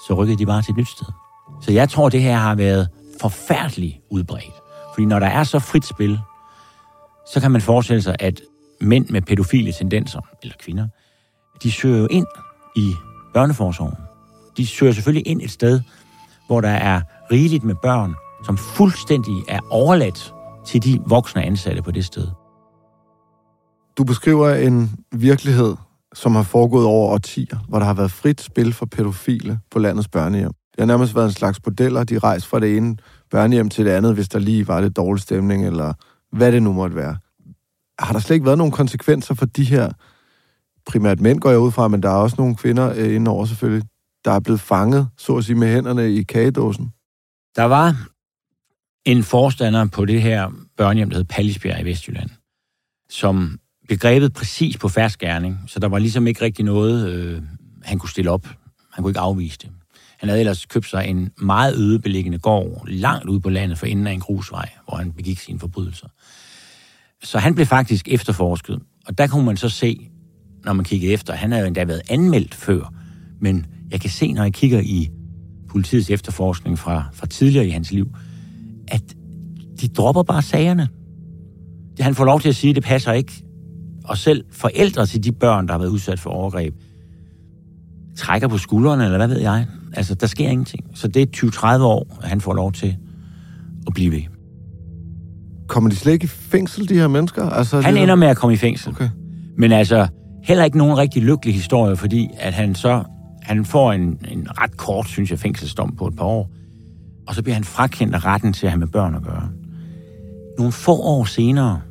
så 0.07 0.13
rykkede 0.13 0.37
de 0.37 0.45
bare 0.45 0.61
til 0.61 0.71
et 0.71 0.77
nyt 0.77 0.89
sted. 0.89 1.07
Så 1.61 1.71
jeg 1.71 1.89
tror, 1.89 2.09
det 2.09 2.21
her 2.21 2.35
har 2.37 2.55
været 2.55 2.89
forfærdeligt 3.21 3.97
udbredt. 4.09 4.53
Fordi 4.93 5.05
når 5.05 5.19
der 5.19 5.27
er 5.27 5.43
så 5.43 5.59
frit 5.59 5.85
spil, 5.85 6.19
så 7.33 7.41
kan 7.41 7.51
man 7.51 7.61
forestille 7.61 8.01
sig, 8.01 8.15
at 8.19 8.41
mænd 8.81 9.09
med 9.09 9.21
pædofile 9.21 9.71
tendenser, 9.71 10.21
eller 10.43 10.55
kvinder, 10.59 10.87
de 11.63 11.71
søger 11.71 11.97
jo 11.97 12.07
ind 12.11 12.25
i 12.75 12.93
børneforsorgen. 13.33 13.95
De 14.57 14.67
søger 14.67 14.93
selvfølgelig 14.93 15.27
ind 15.27 15.41
et 15.41 15.51
sted, 15.51 15.81
hvor 16.47 16.61
der 16.61 16.69
er 16.69 17.01
rigeligt 17.31 17.63
med 17.63 17.75
børn, 17.75 18.15
som 18.45 18.57
fuldstændig 18.57 19.43
er 19.47 19.59
overladt 19.69 20.33
til 20.65 20.83
de 20.83 21.01
voksne 21.05 21.43
ansatte 21.43 21.81
på 21.81 21.91
det 21.91 22.05
sted. 22.05 22.27
Du 23.97 24.03
beskriver 24.03 24.53
en 24.53 24.91
virkelighed, 25.11 25.75
som 26.15 26.35
har 26.35 26.43
foregået 26.43 26.85
over 26.85 27.13
årtier, 27.13 27.57
hvor 27.67 27.79
der 27.79 27.85
har 27.85 27.93
været 27.93 28.11
frit 28.11 28.41
spil 28.41 28.73
for 28.73 28.85
pædofile 28.85 29.59
på 29.71 29.79
landets 29.79 30.07
børnehjem. 30.07 30.51
Det 30.51 30.79
har 30.79 30.85
nærmest 30.85 31.15
været 31.15 31.25
en 31.25 31.31
slags 31.31 31.59
bordeller. 31.59 32.03
De 32.03 32.19
rejser 32.19 32.47
fra 32.47 32.59
det 32.59 32.77
ene 32.77 32.97
børnehjem 33.31 33.69
til 33.69 33.85
det 33.85 33.91
andet, 33.91 34.13
hvis 34.13 34.29
der 34.29 34.39
lige 34.39 34.67
var 34.67 34.81
lidt 34.81 34.95
dårlig 34.95 35.21
stemning, 35.21 35.65
eller 35.65 35.93
hvad 36.31 36.51
det 36.51 36.63
nu 36.63 36.73
måtte 36.73 36.95
være. 36.95 37.17
Har 37.99 38.13
der 38.13 38.19
slet 38.19 38.35
ikke 38.35 38.45
været 38.45 38.57
nogen 38.57 38.71
konsekvenser 38.71 39.33
for 39.33 39.45
de 39.45 39.63
her, 39.63 39.91
primært 40.85 41.19
mænd 41.19 41.39
går 41.39 41.49
jeg 41.49 41.59
ud 41.59 41.71
fra, 41.71 41.87
men 41.87 42.03
der 42.03 42.09
er 42.09 42.15
også 42.15 42.35
nogle 42.39 42.55
kvinder 42.55 42.93
øh, 42.95 43.15
indover 43.15 43.45
selvfølgelig, 43.45 43.87
der 44.25 44.31
er 44.31 44.39
blevet 44.39 44.59
fanget, 44.59 45.07
så 45.17 45.35
at 45.35 45.45
sige, 45.45 45.55
med 45.55 45.73
hænderne 45.73 46.13
i 46.13 46.23
kagedåsen? 46.23 46.91
Der 47.55 47.63
var 47.63 47.95
en 49.05 49.23
forstander 49.23 49.87
på 49.87 50.05
det 50.05 50.21
her 50.21 50.51
børnehjem, 50.77 51.09
der 51.09 51.17
hed 51.17 51.25
Pallisbjerg 51.25 51.81
i 51.81 51.85
Vestjylland, 51.85 52.29
som 53.09 53.59
blev 53.87 53.97
grebet 53.97 54.33
præcis 54.33 54.77
på 54.77 54.89
færsk 54.89 55.19
gerning, 55.19 55.59
så 55.67 55.79
der 55.79 55.87
var 55.87 55.99
ligesom 55.99 56.27
ikke 56.27 56.41
rigtig 56.41 56.65
noget, 56.65 57.09
øh, 57.09 57.41
han 57.83 57.99
kunne 57.99 58.09
stille 58.09 58.31
op. 58.31 58.47
Han 58.93 59.03
kunne 59.03 59.11
ikke 59.11 59.19
afvise 59.19 59.57
det. 59.61 59.69
Han 60.19 60.29
havde 60.29 60.39
ellers 60.39 60.65
købt 60.65 60.85
sig 60.85 61.07
en 61.07 61.31
meget 61.41 61.75
ødebeliggende 61.75 62.39
gård 62.39 62.87
langt 62.87 63.29
ude 63.29 63.41
på 63.41 63.49
landet 63.49 63.77
for 63.77 63.85
enden 63.85 64.07
af 64.07 64.11
en 64.11 64.19
grusvej, 64.19 64.69
hvor 64.87 64.97
han 64.97 65.11
begik 65.11 65.39
sine 65.39 65.59
forbrydelser. 65.59 66.07
Så 67.23 67.39
han 67.39 67.55
blev 67.55 67.65
faktisk 67.65 68.07
efterforsket, 68.07 68.79
og 69.07 69.17
der 69.17 69.27
kunne 69.27 69.45
man 69.45 69.57
så 69.57 69.69
se, 69.69 70.09
når 70.65 70.73
man 70.73 70.85
kiggede 70.85 71.13
efter, 71.13 71.33
han 71.33 71.51
havde 71.51 71.61
jo 71.61 71.67
endda 71.67 71.85
været 71.85 72.01
anmeldt 72.09 72.55
før, 72.55 72.93
men 73.41 73.65
jeg 73.91 74.01
kan 74.01 74.09
se, 74.09 74.31
når 74.33 74.43
jeg 74.43 74.53
kigger 74.53 74.79
i 74.79 75.09
politiets 75.69 76.09
efterforskning 76.09 76.79
fra, 76.79 77.05
fra 77.13 77.27
tidligere 77.27 77.67
i 77.67 77.69
hans 77.69 77.91
liv, 77.91 78.15
at 78.87 79.01
de 79.81 79.87
dropper 79.87 80.23
bare 80.23 80.41
sagerne. 80.41 80.87
Han 81.99 82.15
får 82.15 82.25
lov 82.25 82.41
til 82.41 82.49
at 82.49 82.55
sige, 82.55 82.69
at 82.69 82.75
det 82.75 82.83
passer 82.83 83.11
ikke. 83.11 83.43
Og 84.07 84.17
selv 84.17 84.45
forældre 84.51 85.05
til 85.05 85.23
de 85.23 85.31
børn, 85.31 85.67
der 85.67 85.73
har 85.73 85.79
været 85.79 85.89
udsat 85.89 86.19
for 86.19 86.29
overgreb, 86.29 86.75
trækker 88.17 88.47
på 88.47 88.57
skuldrene, 88.57 89.05
eller 89.05 89.17
hvad 89.17 89.27
ved 89.27 89.39
jeg. 89.39 89.67
Altså, 89.93 90.15
der 90.15 90.27
sker 90.27 90.49
ingenting. 90.49 90.85
Så 90.93 91.07
det 91.07 91.21
er 91.43 91.77
20-30 91.77 91.81
år, 91.81 92.17
at 92.21 92.29
han 92.29 92.41
får 92.41 92.53
lov 92.53 92.71
til 92.71 92.97
at 93.87 93.93
blive 93.93 94.11
ved. 94.11 94.21
Kommer 95.67 95.89
de 95.89 95.95
slet 95.95 96.13
ikke 96.13 96.23
i 96.23 96.27
fængsel, 96.27 96.89
de 96.89 96.93
her 96.93 97.07
mennesker? 97.07 97.49
Altså, 97.49 97.81
Han 97.81 97.97
ender 97.97 98.15
med 98.15 98.27
at 98.27 98.37
komme 98.37 98.53
i 98.53 98.57
fængsel. 98.57 98.89
Okay. 98.89 99.09
Men 99.57 99.71
altså, 99.71 100.07
heller 100.43 100.63
ikke 100.63 100.77
nogen 100.77 100.97
rigtig 100.97 101.23
lykkelig 101.23 101.55
historie, 101.55 101.95
fordi 101.95 102.29
at 102.39 102.53
han 102.53 102.75
så 102.75 103.03
han 103.45 103.65
får 103.65 103.93
en, 103.93 104.01
en 104.31 104.47
ret 104.61 104.77
kort, 104.77 105.07
synes 105.07 105.31
jeg, 105.31 105.39
fængselsdom 105.39 105.95
på 105.95 106.07
et 106.07 106.15
par 106.15 106.25
år. 106.25 106.49
Og 107.27 107.35
så 107.35 107.43
bliver 107.43 107.53
han 107.53 107.63
frakendt 107.63 108.15
af 108.15 108.25
retten 108.25 108.53
til 108.53 108.65
at 108.65 108.71
have 108.71 108.79
med 108.79 108.87
børn 108.87 109.15
at 109.15 109.23
gøre. 109.23 109.49
Nogle 110.57 110.71
få 110.71 111.01
år 111.01 111.23
senere, 111.23 111.81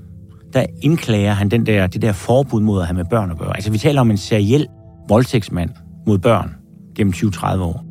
der 0.54 0.66
indklager 0.82 1.32
han 1.32 1.48
den 1.48 1.66
der, 1.66 1.86
det 1.86 2.02
der 2.02 2.12
forbud 2.12 2.60
mod 2.60 2.80
at 2.80 2.86
have 2.86 2.96
med 2.96 3.04
børn 3.04 3.30
at 3.30 3.38
gøre. 3.38 3.56
Altså, 3.56 3.70
vi 3.70 3.78
taler 3.78 4.00
om 4.00 4.10
en 4.10 4.16
seriel 4.16 4.66
voldtægtsmand 5.08 5.70
mod 6.06 6.18
børn 6.18 6.56
gennem 6.96 7.12
20-30 7.16 7.58
år. 7.60 7.84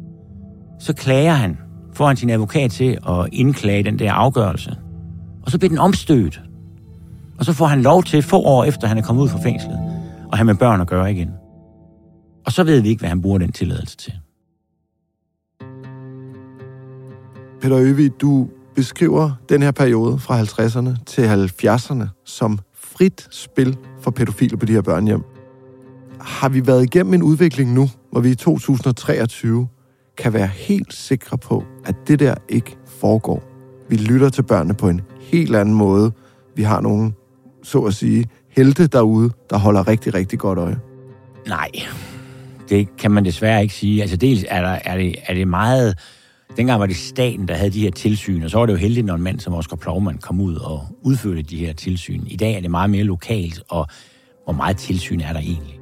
Så 0.80 0.93
klager 0.93 1.34
han, 1.34 1.58
får 1.93 2.08
han 2.08 2.15
sin 2.15 2.30
advokat 2.30 2.71
til 2.71 2.97
at 3.10 3.30
indklage 3.32 3.84
den 3.84 3.99
der 3.99 4.12
afgørelse. 4.12 4.78
Og 5.41 5.52
så 5.52 5.58
bliver 5.58 5.69
den 5.69 5.78
omstødt. 5.78 6.41
Og 7.39 7.45
så 7.45 7.54
får 7.54 7.65
han 7.65 7.82
lov 7.82 8.04
til, 8.04 8.21
få 8.21 8.41
år 8.41 8.63
efter 8.63 8.88
han 8.88 8.97
er 8.97 9.02
kommet 9.02 9.23
ud 9.23 9.30
fra 9.30 9.39
fængslet, 9.39 9.80
og 10.32 10.38
have 10.38 10.45
med 10.45 10.56
børn 10.56 10.82
at 10.82 10.88
gøre 10.88 11.12
igen. 11.12 11.30
Og 12.45 12.52
så 12.52 12.63
ved 12.63 12.82
vi 12.82 12.89
ikke, 12.89 12.99
hvad 12.99 13.10
han 13.10 13.21
bruger 13.21 13.38
den 13.38 13.52
tilladelse 13.52 13.97
til. 13.97 14.13
Peter 17.62 17.78
Øvig, 17.80 18.21
du 18.21 18.47
beskriver 18.75 19.31
den 19.49 19.62
her 19.62 19.71
periode 19.71 20.19
fra 20.19 20.41
50'erne 20.41 21.03
til 21.05 21.49
70'erne 21.63 22.07
som 22.25 22.59
frit 22.73 23.27
spil 23.31 23.77
for 24.01 24.12
pædofile 24.12 24.57
på 24.57 24.65
de 24.65 24.73
her 24.73 24.81
børnehjem. 24.81 25.23
Har 26.19 26.49
vi 26.49 26.67
været 26.67 26.83
igennem 26.83 27.13
en 27.13 27.23
udvikling 27.23 27.73
nu, 27.73 27.89
hvor 28.12 28.21
vi 28.21 28.29
i 28.29 28.36
2023 28.36 29.67
kan 30.17 30.33
være 30.33 30.47
helt 30.47 30.93
sikre 30.93 31.38
på, 31.38 31.63
at 31.86 31.95
det 32.07 32.19
der 32.19 32.36
ikke 32.49 32.77
foregår? 32.88 33.43
Vi 33.89 33.95
lytter 33.95 34.29
til 34.29 34.43
børnene 34.43 34.73
på 34.73 34.89
en 34.89 35.01
helt 35.19 35.55
anden 35.55 35.75
måde. 35.75 36.12
Vi 36.55 36.63
har 36.63 36.81
nogle, 36.81 37.13
så 37.63 37.79
at 37.79 37.93
sige, 37.93 38.25
helte 38.49 38.88
derude, 38.88 39.31
der 39.49 39.57
holder 39.57 39.88
rigtig, 39.88 40.13
rigtig 40.13 40.39
godt 40.39 40.59
øje. 40.59 40.79
Nej, 41.47 41.69
det 42.69 42.97
kan 42.97 43.12
man 43.12 43.25
desværre 43.25 43.62
ikke 43.62 43.73
sige. 43.73 44.01
Altså 44.01 44.17
dels 44.17 44.45
er, 44.47 44.62
der, 44.62 44.79
er, 44.86 44.97
det, 44.97 45.15
er 45.27 45.33
det 45.33 45.47
meget... 45.47 45.97
Dengang 46.57 46.79
var 46.79 46.85
det 46.85 46.95
staten, 46.95 47.47
der 47.47 47.53
havde 47.53 47.71
de 47.71 47.81
her 47.81 47.91
tilsyn, 47.91 48.43
og 48.43 48.49
så 48.49 48.57
var 48.57 48.65
det 48.65 48.73
jo 48.73 48.77
heldigt, 48.77 49.05
når 49.05 49.15
en 49.15 49.21
mand 49.21 49.39
som 49.39 49.53
Oscar 49.53 49.75
Plovman 49.75 50.17
kom 50.17 50.41
ud 50.41 50.55
og 50.55 50.87
udførte 51.01 51.41
de 51.41 51.57
her 51.57 51.73
tilsyn. 51.73 52.23
I 52.27 52.35
dag 52.35 52.53
er 52.53 52.61
det 52.61 52.71
meget 52.71 52.89
mere 52.89 53.03
lokalt, 53.03 53.63
og 53.69 53.87
hvor 54.43 54.53
meget 54.53 54.77
tilsyn 54.77 55.21
er 55.21 55.33
der 55.33 55.39
egentlig? 55.39 55.79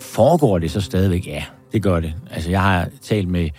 Foregår 0.00 0.58
det 0.58 0.70
så 0.70 0.80
stadigvæk? 0.80 1.26
Ja, 1.26 1.44
det 1.72 1.82
gør 1.82 2.00
det. 2.00 2.14
Altså, 2.30 2.50
jeg 2.50 2.62
har 2.62 2.88
talt 3.00 3.28
med 3.28 3.50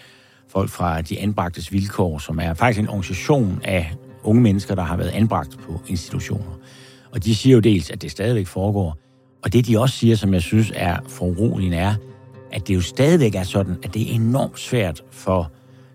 folk 0.49 0.69
fra 0.69 1.01
De 1.01 1.19
Anbragtes 1.19 1.71
Vilkår, 1.71 2.17
som 2.17 2.39
er 2.39 2.53
faktisk 2.53 2.79
en 2.79 2.89
organisation 2.89 3.61
af 3.63 3.93
unge 4.23 4.41
mennesker, 4.41 4.75
der 4.75 4.83
har 4.83 4.97
været 4.97 5.09
anbragt 5.09 5.57
på 5.59 5.81
institutioner. 5.87 6.59
Og 7.11 7.23
de 7.23 7.35
siger 7.35 7.53
jo 7.53 7.59
dels, 7.59 7.89
at 7.89 8.01
det 8.01 8.11
stadigvæk 8.11 8.47
foregår. 8.47 8.97
Og 9.43 9.53
det, 9.53 9.67
de 9.67 9.79
også 9.79 9.97
siger, 9.97 10.15
som 10.15 10.33
jeg 10.33 10.41
synes 10.41 10.71
er 10.75 10.97
foruroligende, 11.07 11.77
er, 11.77 11.95
at 12.51 12.67
det 12.67 12.75
jo 12.75 12.81
stadigvæk 12.81 13.35
er 13.35 13.43
sådan, 13.43 13.77
at 13.83 13.93
det 13.93 14.01
er 14.11 14.15
enormt 14.15 14.59
svært 14.59 15.03
for, 15.11 15.51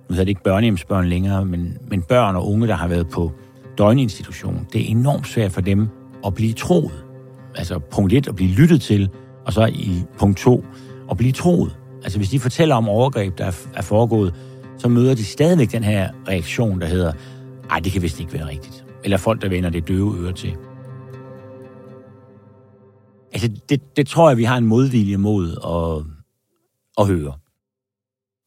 nu 0.08 0.12
hedder 0.12 0.24
det 0.24 0.28
ikke 0.28 0.42
børnehjemsbørn 0.42 1.06
længere, 1.06 1.44
men, 1.44 1.78
men 1.88 2.02
børn 2.02 2.36
og 2.36 2.48
unge, 2.48 2.66
der 2.66 2.74
har 2.74 2.88
været 2.88 3.08
på 3.08 3.32
døgninstitution, 3.78 4.66
det 4.72 4.80
er 4.80 4.86
enormt 4.90 5.26
svært 5.26 5.52
for 5.52 5.60
dem 5.60 5.88
at 6.26 6.34
blive 6.34 6.52
troet. 6.52 7.04
Altså 7.54 7.78
punkt 7.78 8.12
1, 8.12 8.28
at 8.28 8.36
blive 8.36 8.50
lyttet 8.50 8.82
til, 8.82 9.10
og 9.46 9.52
så 9.52 9.66
i 9.66 10.02
punkt 10.18 10.38
2, 10.38 10.64
at 11.10 11.16
blive 11.16 11.32
troet. 11.32 11.78
Altså 12.02 12.18
hvis 12.18 12.30
de 12.30 12.40
fortæller 12.40 12.74
om 12.74 12.88
overgreb, 12.88 13.38
der 13.38 13.44
er, 13.44 13.66
er 13.74 13.82
foregået, 13.82 14.34
så 14.78 14.88
møder 14.88 15.14
de 15.14 15.24
stadigvæk 15.24 15.72
den 15.72 15.84
her 15.84 16.10
reaktion, 16.28 16.80
der 16.80 16.86
hedder, 16.86 17.12
ej, 17.70 17.78
det 17.78 17.92
kan 17.92 18.02
vist 18.02 18.20
ikke 18.20 18.32
være 18.32 18.48
rigtigt. 18.48 18.84
Eller 19.04 19.16
folk, 19.16 19.42
der 19.42 19.48
vender 19.48 19.70
det 19.70 19.88
døve 19.88 20.24
øre 20.24 20.32
til. 20.32 20.56
Altså, 23.32 23.48
det, 23.68 23.96
det 23.96 24.06
tror 24.06 24.30
jeg, 24.30 24.36
vi 24.36 24.44
har 24.44 24.56
en 24.56 24.66
modvilje 24.66 25.16
mod 25.16 25.50
at, 25.50 26.04
at 27.00 27.06
høre. 27.06 27.32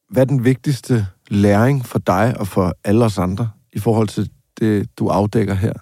Hvad 0.09 0.21
er 0.21 0.25
den 0.25 0.45
vigtigste 0.45 1.07
læring 1.31 1.85
for 1.85 1.99
dig 1.99 2.37
og 2.37 2.47
for 2.47 2.73
alle 2.83 3.05
os 3.05 3.17
andre 3.17 3.49
i 3.73 3.79
forhold 3.79 4.07
til 4.07 4.29
det, 4.59 4.99
du 4.99 5.07
afdækker 5.07 5.53
her? 5.53 5.73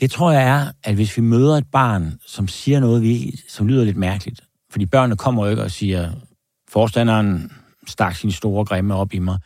Det 0.00 0.10
tror 0.10 0.32
jeg 0.32 0.48
er, 0.48 0.72
at 0.84 0.94
hvis 0.94 1.16
vi 1.16 1.22
møder 1.22 1.56
et 1.56 1.66
barn, 1.72 2.18
som 2.26 2.48
siger 2.48 2.80
noget, 2.80 3.02
vi, 3.02 3.40
som 3.48 3.68
lyder 3.68 3.84
lidt 3.84 3.96
mærkeligt, 3.96 4.40
fordi 4.70 4.86
børnene 4.86 5.16
kommer 5.16 5.44
jo 5.44 5.50
ikke 5.50 5.62
og 5.62 5.70
siger, 5.70 6.12
forstanderen 6.68 7.52
stak 7.86 8.16
sin 8.16 8.32
store 8.32 8.64
grimme 8.64 8.94
op 8.94 9.14
i 9.14 9.18
mig. 9.18 9.38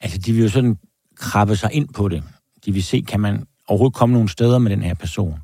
Altså, 0.00 0.18
de 0.18 0.32
vil 0.32 0.42
jo 0.42 0.48
sådan 0.48 0.78
krabbe 1.16 1.56
sig 1.56 1.72
ind 1.72 1.88
på 1.88 2.08
det. 2.08 2.22
De 2.64 2.72
vil 2.72 2.82
se, 2.82 3.04
kan 3.08 3.20
man 3.20 3.46
overhovedet 3.68 3.94
komme 3.94 4.12
nogle 4.12 4.28
steder 4.28 4.58
med 4.58 4.70
den 4.70 4.82
her 4.82 4.94
person. 4.94 5.38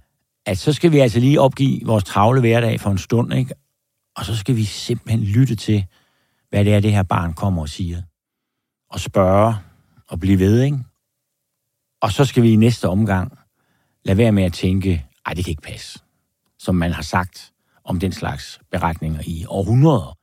At 0.47 0.59
så 0.59 0.73
skal 0.73 0.93
vi 0.93 0.99
altså 0.99 1.21
lige 1.21 1.41
opgive 1.41 1.87
vores 1.87 2.05
travle 2.05 2.41
hverdag 2.41 2.81
for 2.81 2.91
en 2.91 2.99
stund, 2.99 3.35
ikke? 3.35 3.55
Og 4.17 4.25
så 4.25 4.37
skal 4.37 4.57
vi 4.57 4.65
simpelthen 4.65 5.21
lytte 5.21 5.57
til, 5.57 5.85
hvad 6.51 6.65
det 6.65 6.75
er, 6.75 6.81
det 6.81 6.93
her 6.93 7.03
barn 7.03 7.33
kommer 7.33 7.63
og 7.63 7.69
siger. 7.69 8.03
Og 8.91 9.01
spørge 9.01 9.55
og 10.09 10.21
blive 10.21 10.39
ved, 10.39 10.63
ikke? 10.63 10.79
Og 12.01 12.13
så 12.13 12.25
skal 12.25 12.43
vi 12.43 12.53
i 12.53 12.57
næste 12.57 12.89
omgang 12.89 13.39
lade 14.05 14.19
være 14.19 14.33
med 14.33 14.43
at 14.45 14.53
tænke, 14.53 15.07
ej, 15.27 15.35
det 15.35 15.45
kan 15.45 15.51
ikke 15.51 15.63
passe. 15.63 15.99
Som 16.59 16.75
man 16.75 16.93
har 16.93 17.03
sagt 17.03 17.53
om 17.85 18.01
den 18.01 18.13
slags 18.13 18.61
beretninger 18.71 19.23
i 19.27 19.45
århundreder. 19.49 20.19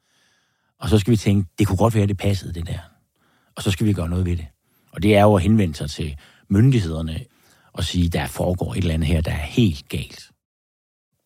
Og 0.79 0.89
så 0.89 0.99
skal 0.99 1.11
vi 1.11 1.17
tænke, 1.17 1.49
det 1.59 1.67
kunne 1.67 1.77
godt 1.77 1.95
være, 1.95 2.07
det 2.07 2.17
passede, 2.17 2.53
det 2.53 2.67
der. 2.67 2.79
Og 3.55 3.63
så 3.63 3.71
skal 3.71 3.87
vi 3.87 3.93
gøre 3.93 4.09
noget 4.09 4.25
ved 4.25 4.37
det. 4.37 4.47
Og 4.91 5.03
det 5.03 5.15
er 5.15 5.21
jo 5.21 5.35
at 5.35 5.41
henvende 5.41 5.75
sig 5.75 5.89
til 5.89 6.17
myndighederne 6.47 7.25
og 7.73 7.83
sige, 7.83 8.09
der 8.09 8.27
foregår 8.27 8.73
et 8.73 8.77
eller 8.77 8.93
andet 8.93 9.07
her, 9.07 9.21
der 9.21 9.31
er 9.31 9.45
helt 9.45 9.89
galt. 9.89 10.31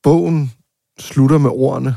Bogen 0.04 0.52
slutter 1.00 1.38
med 1.38 1.50
ordene, 1.50 1.96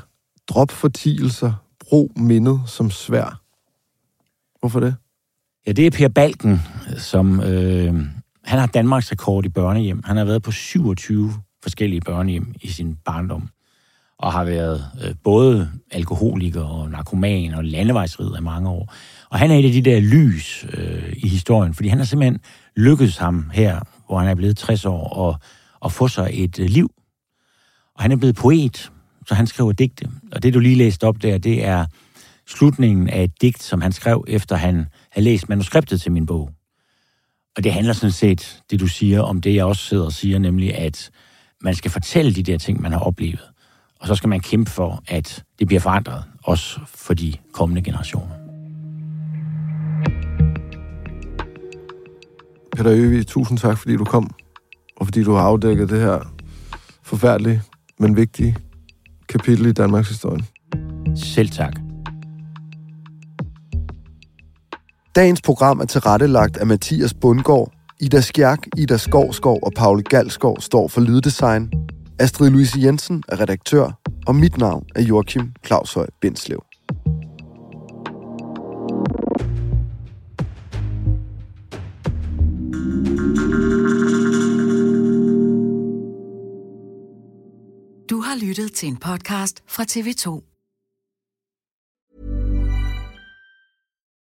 drop 0.49 0.71
fortielser, 0.71 1.53
brug 1.81 2.13
mindet 2.17 2.63
som 2.67 2.91
svær. 2.91 3.43
Hvorfor 4.61 4.81
det? 4.81 4.97
Ja, 5.71 5.73
det 5.73 5.87
er 5.87 5.91
Per 5.91 6.09
Balken, 6.09 6.63
som 6.97 7.41
øh, 7.41 7.95
han 8.45 8.59
har 8.59 8.67
Danmarks 8.67 9.13
rekord 9.13 9.47
i 9.47 9.49
børnehjem. 9.49 10.03
Han 10.05 10.17
har 10.17 10.25
været 10.25 10.43
på 10.43 10.53
27 10.53 11.33
forskellige 11.63 12.01
børnehjem 12.01 12.55
i 12.61 12.69
sin 12.69 12.97
barndom 13.05 13.49
og 14.19 14.33
har 14.33 14.45
været 14.45 14.85
øh, 15.05 15.15
både 15.25 15.71
alkoholiker 15.91 16.63
og 16.63 16.91
narkoman 16.91 17.55
og 17.55 17.65
landevejsridder 17.65 18.39
i 18.39 18.41
mange 18.41 18.69
år. 18.71 18.95
Og 19.31 19.39
han 19.39 19.51
er 19.51 19.59
et 19.59 19.65
af 19.65 19.73
de 19.73 19.83
der 19.83 20.01
lys 20.01 20.67
øh, 20.73 21.13
i 21.17 21.29
historien, 21.29 21.75
fordi 21.75 21.89
han 21.89 21.99
har 21.99 22.05
simpelthen 22.05 22.41
lykkedes 22.77 23.17
ham 23.17 23.51
her, 23.53 23.81
hvor 24.07 24.19
han 24.19 24.29
er 24.29 24.35
blevet 24.35 24.57
60 24.57 24.85
år, 24.85 25.09
og, 25.09 25.37
og 25.81 25.93
få 25.93 26.09
sig 26.09 26.31
et 26.33 26.59
øh, 26.59 26.67
liv. 26.67 26.91
Og 27.95 28.03
han 28.03 28.13
er 28.13 28.17
blevet 28.17 28.37
poet, 28.37 28.93
så 29.27 29.35
han 29.35 29.47
skriver 29.47 29.73
digte. 29.73 30.09
Og 30.33 30.43
det, 30.43 30.55
du 30.55 30.59
lige 30.59 30.77
læste 30.77 31.05
op 31.05 31.23
der, 31.23 31.39
det 31.39 31.65
er 31.65 31.87
slutningen 32.51 33.09
af 33.09 33.25
et 33.25 33.41
digt, 33.41 33.63
som 33.63 33.81
han 33.81 33.93
skrev, 33.93 34.25
efter 34.29 34.57
han 34.57 34.87
havde 35.11 35.25
læst 35.25 35.49
manuskriptet 35.49 36.01
til 36.01 36.13
min 36.13 36.27
bog. 36.27 36.51
Og 37.57 37.65
det 37.65 37.73
handler 37.73 37.93
sådan 37.93 38.13
set, 38.13 38.63
det 38.71 38.81
du 38.81 38.87
siger, 38.87 39.23
om 39.23 39.41
det, 39.41 39.55
jeg 39.55 39.65
også 39.65 39.85
sidder 39.85 40.05
og 40.05 40.13
siger, 40.13 40.39
nemlig 40.39 40.75
at 40.75 41.11
man 41.61 41.75
skal 41.75 41.91
fortælle 41.91 42.35
de 42.35 42.43
der 42.43 42.59
ting, 42.59 42.81
man 42.81 42.93
har 42.93 42.99
oplevet. 42.99 43.41
Og 44.01 44.07
så 44.07 44.15
skal 44.15 44.29
man 44.29 44.41
kæmpe 44.41 44.71
for, 44.71 45.03
at 45.09 45.45
det 45.59 45.67
bliver 45.67 45.81
forandret, 45.81 46.25
også 46.43 46.81
for 46.87 47.15
de 47.15 47.35
kommende 47.53 47.83
generationer. 47.83 48.35
Peter 52.77 52.93
Øvig, 52.93 53.27
tusind 53.27 53.59
tak, 53.59 53.79
fordi 53.79 53.97
du 53.97 54.05
kom, 54.05 54.31
og 54.97 55.07
fordi 55.07 55.23
du 55.23 55.33
har 55.33 55.43
afdækket 55.43 55.91
det 55.91 56.01
her 56.01 56.33
forfærdelige, 57.03 57.63
men 57.99 58.17
vigtige 58.17 58.57
kapitel 59.29 59.67
i 59.67 59.73
Danmarks 59.73 60.09
historie. 60.09 60.45
Selv 61.17 61.49
tak. 61.49 61.90
Dagens 65.15 65.43
program 65.43 65.81
er 65.81 65.85
tilrettelagt 65.85 66.57
af 66.57 66.67
Mathias 66.67 67.15
Bundgaard. 67.15 67.73
Ida 68.01 68.21
Skjærk, 68.21 68.67
Ida 68.77 68.97
Skovskov 68.97 69.59
og 69.63 69.73
Paul 69.77 70.03
Galskov 70.03 70.61
står 70.61 70.89
for 70.89 71.01
lyddesign. 71.01 71.73
Astrid 72.19 72.51
Louise 72.51 72.81
Jensen 72.83 73.23
er 73.29 73.41
redaktør, 73.41 73.91
og 74.27 74.35
mit 74.35 74.59
navn 74.59 74.85
er 74.97 75.03
Joachim 75.03 75.53
Claushøj 75.67 76.07
Bindslev. 76.21 76.63
Du 88.11 88.21
har 88.21 88.47
lyttet 88.47 88.73
til 88.73 88.89
en 88.89 88.97
podcast 88.97 89.63
fra 89.69 89.85
TV2. 89.91 90.50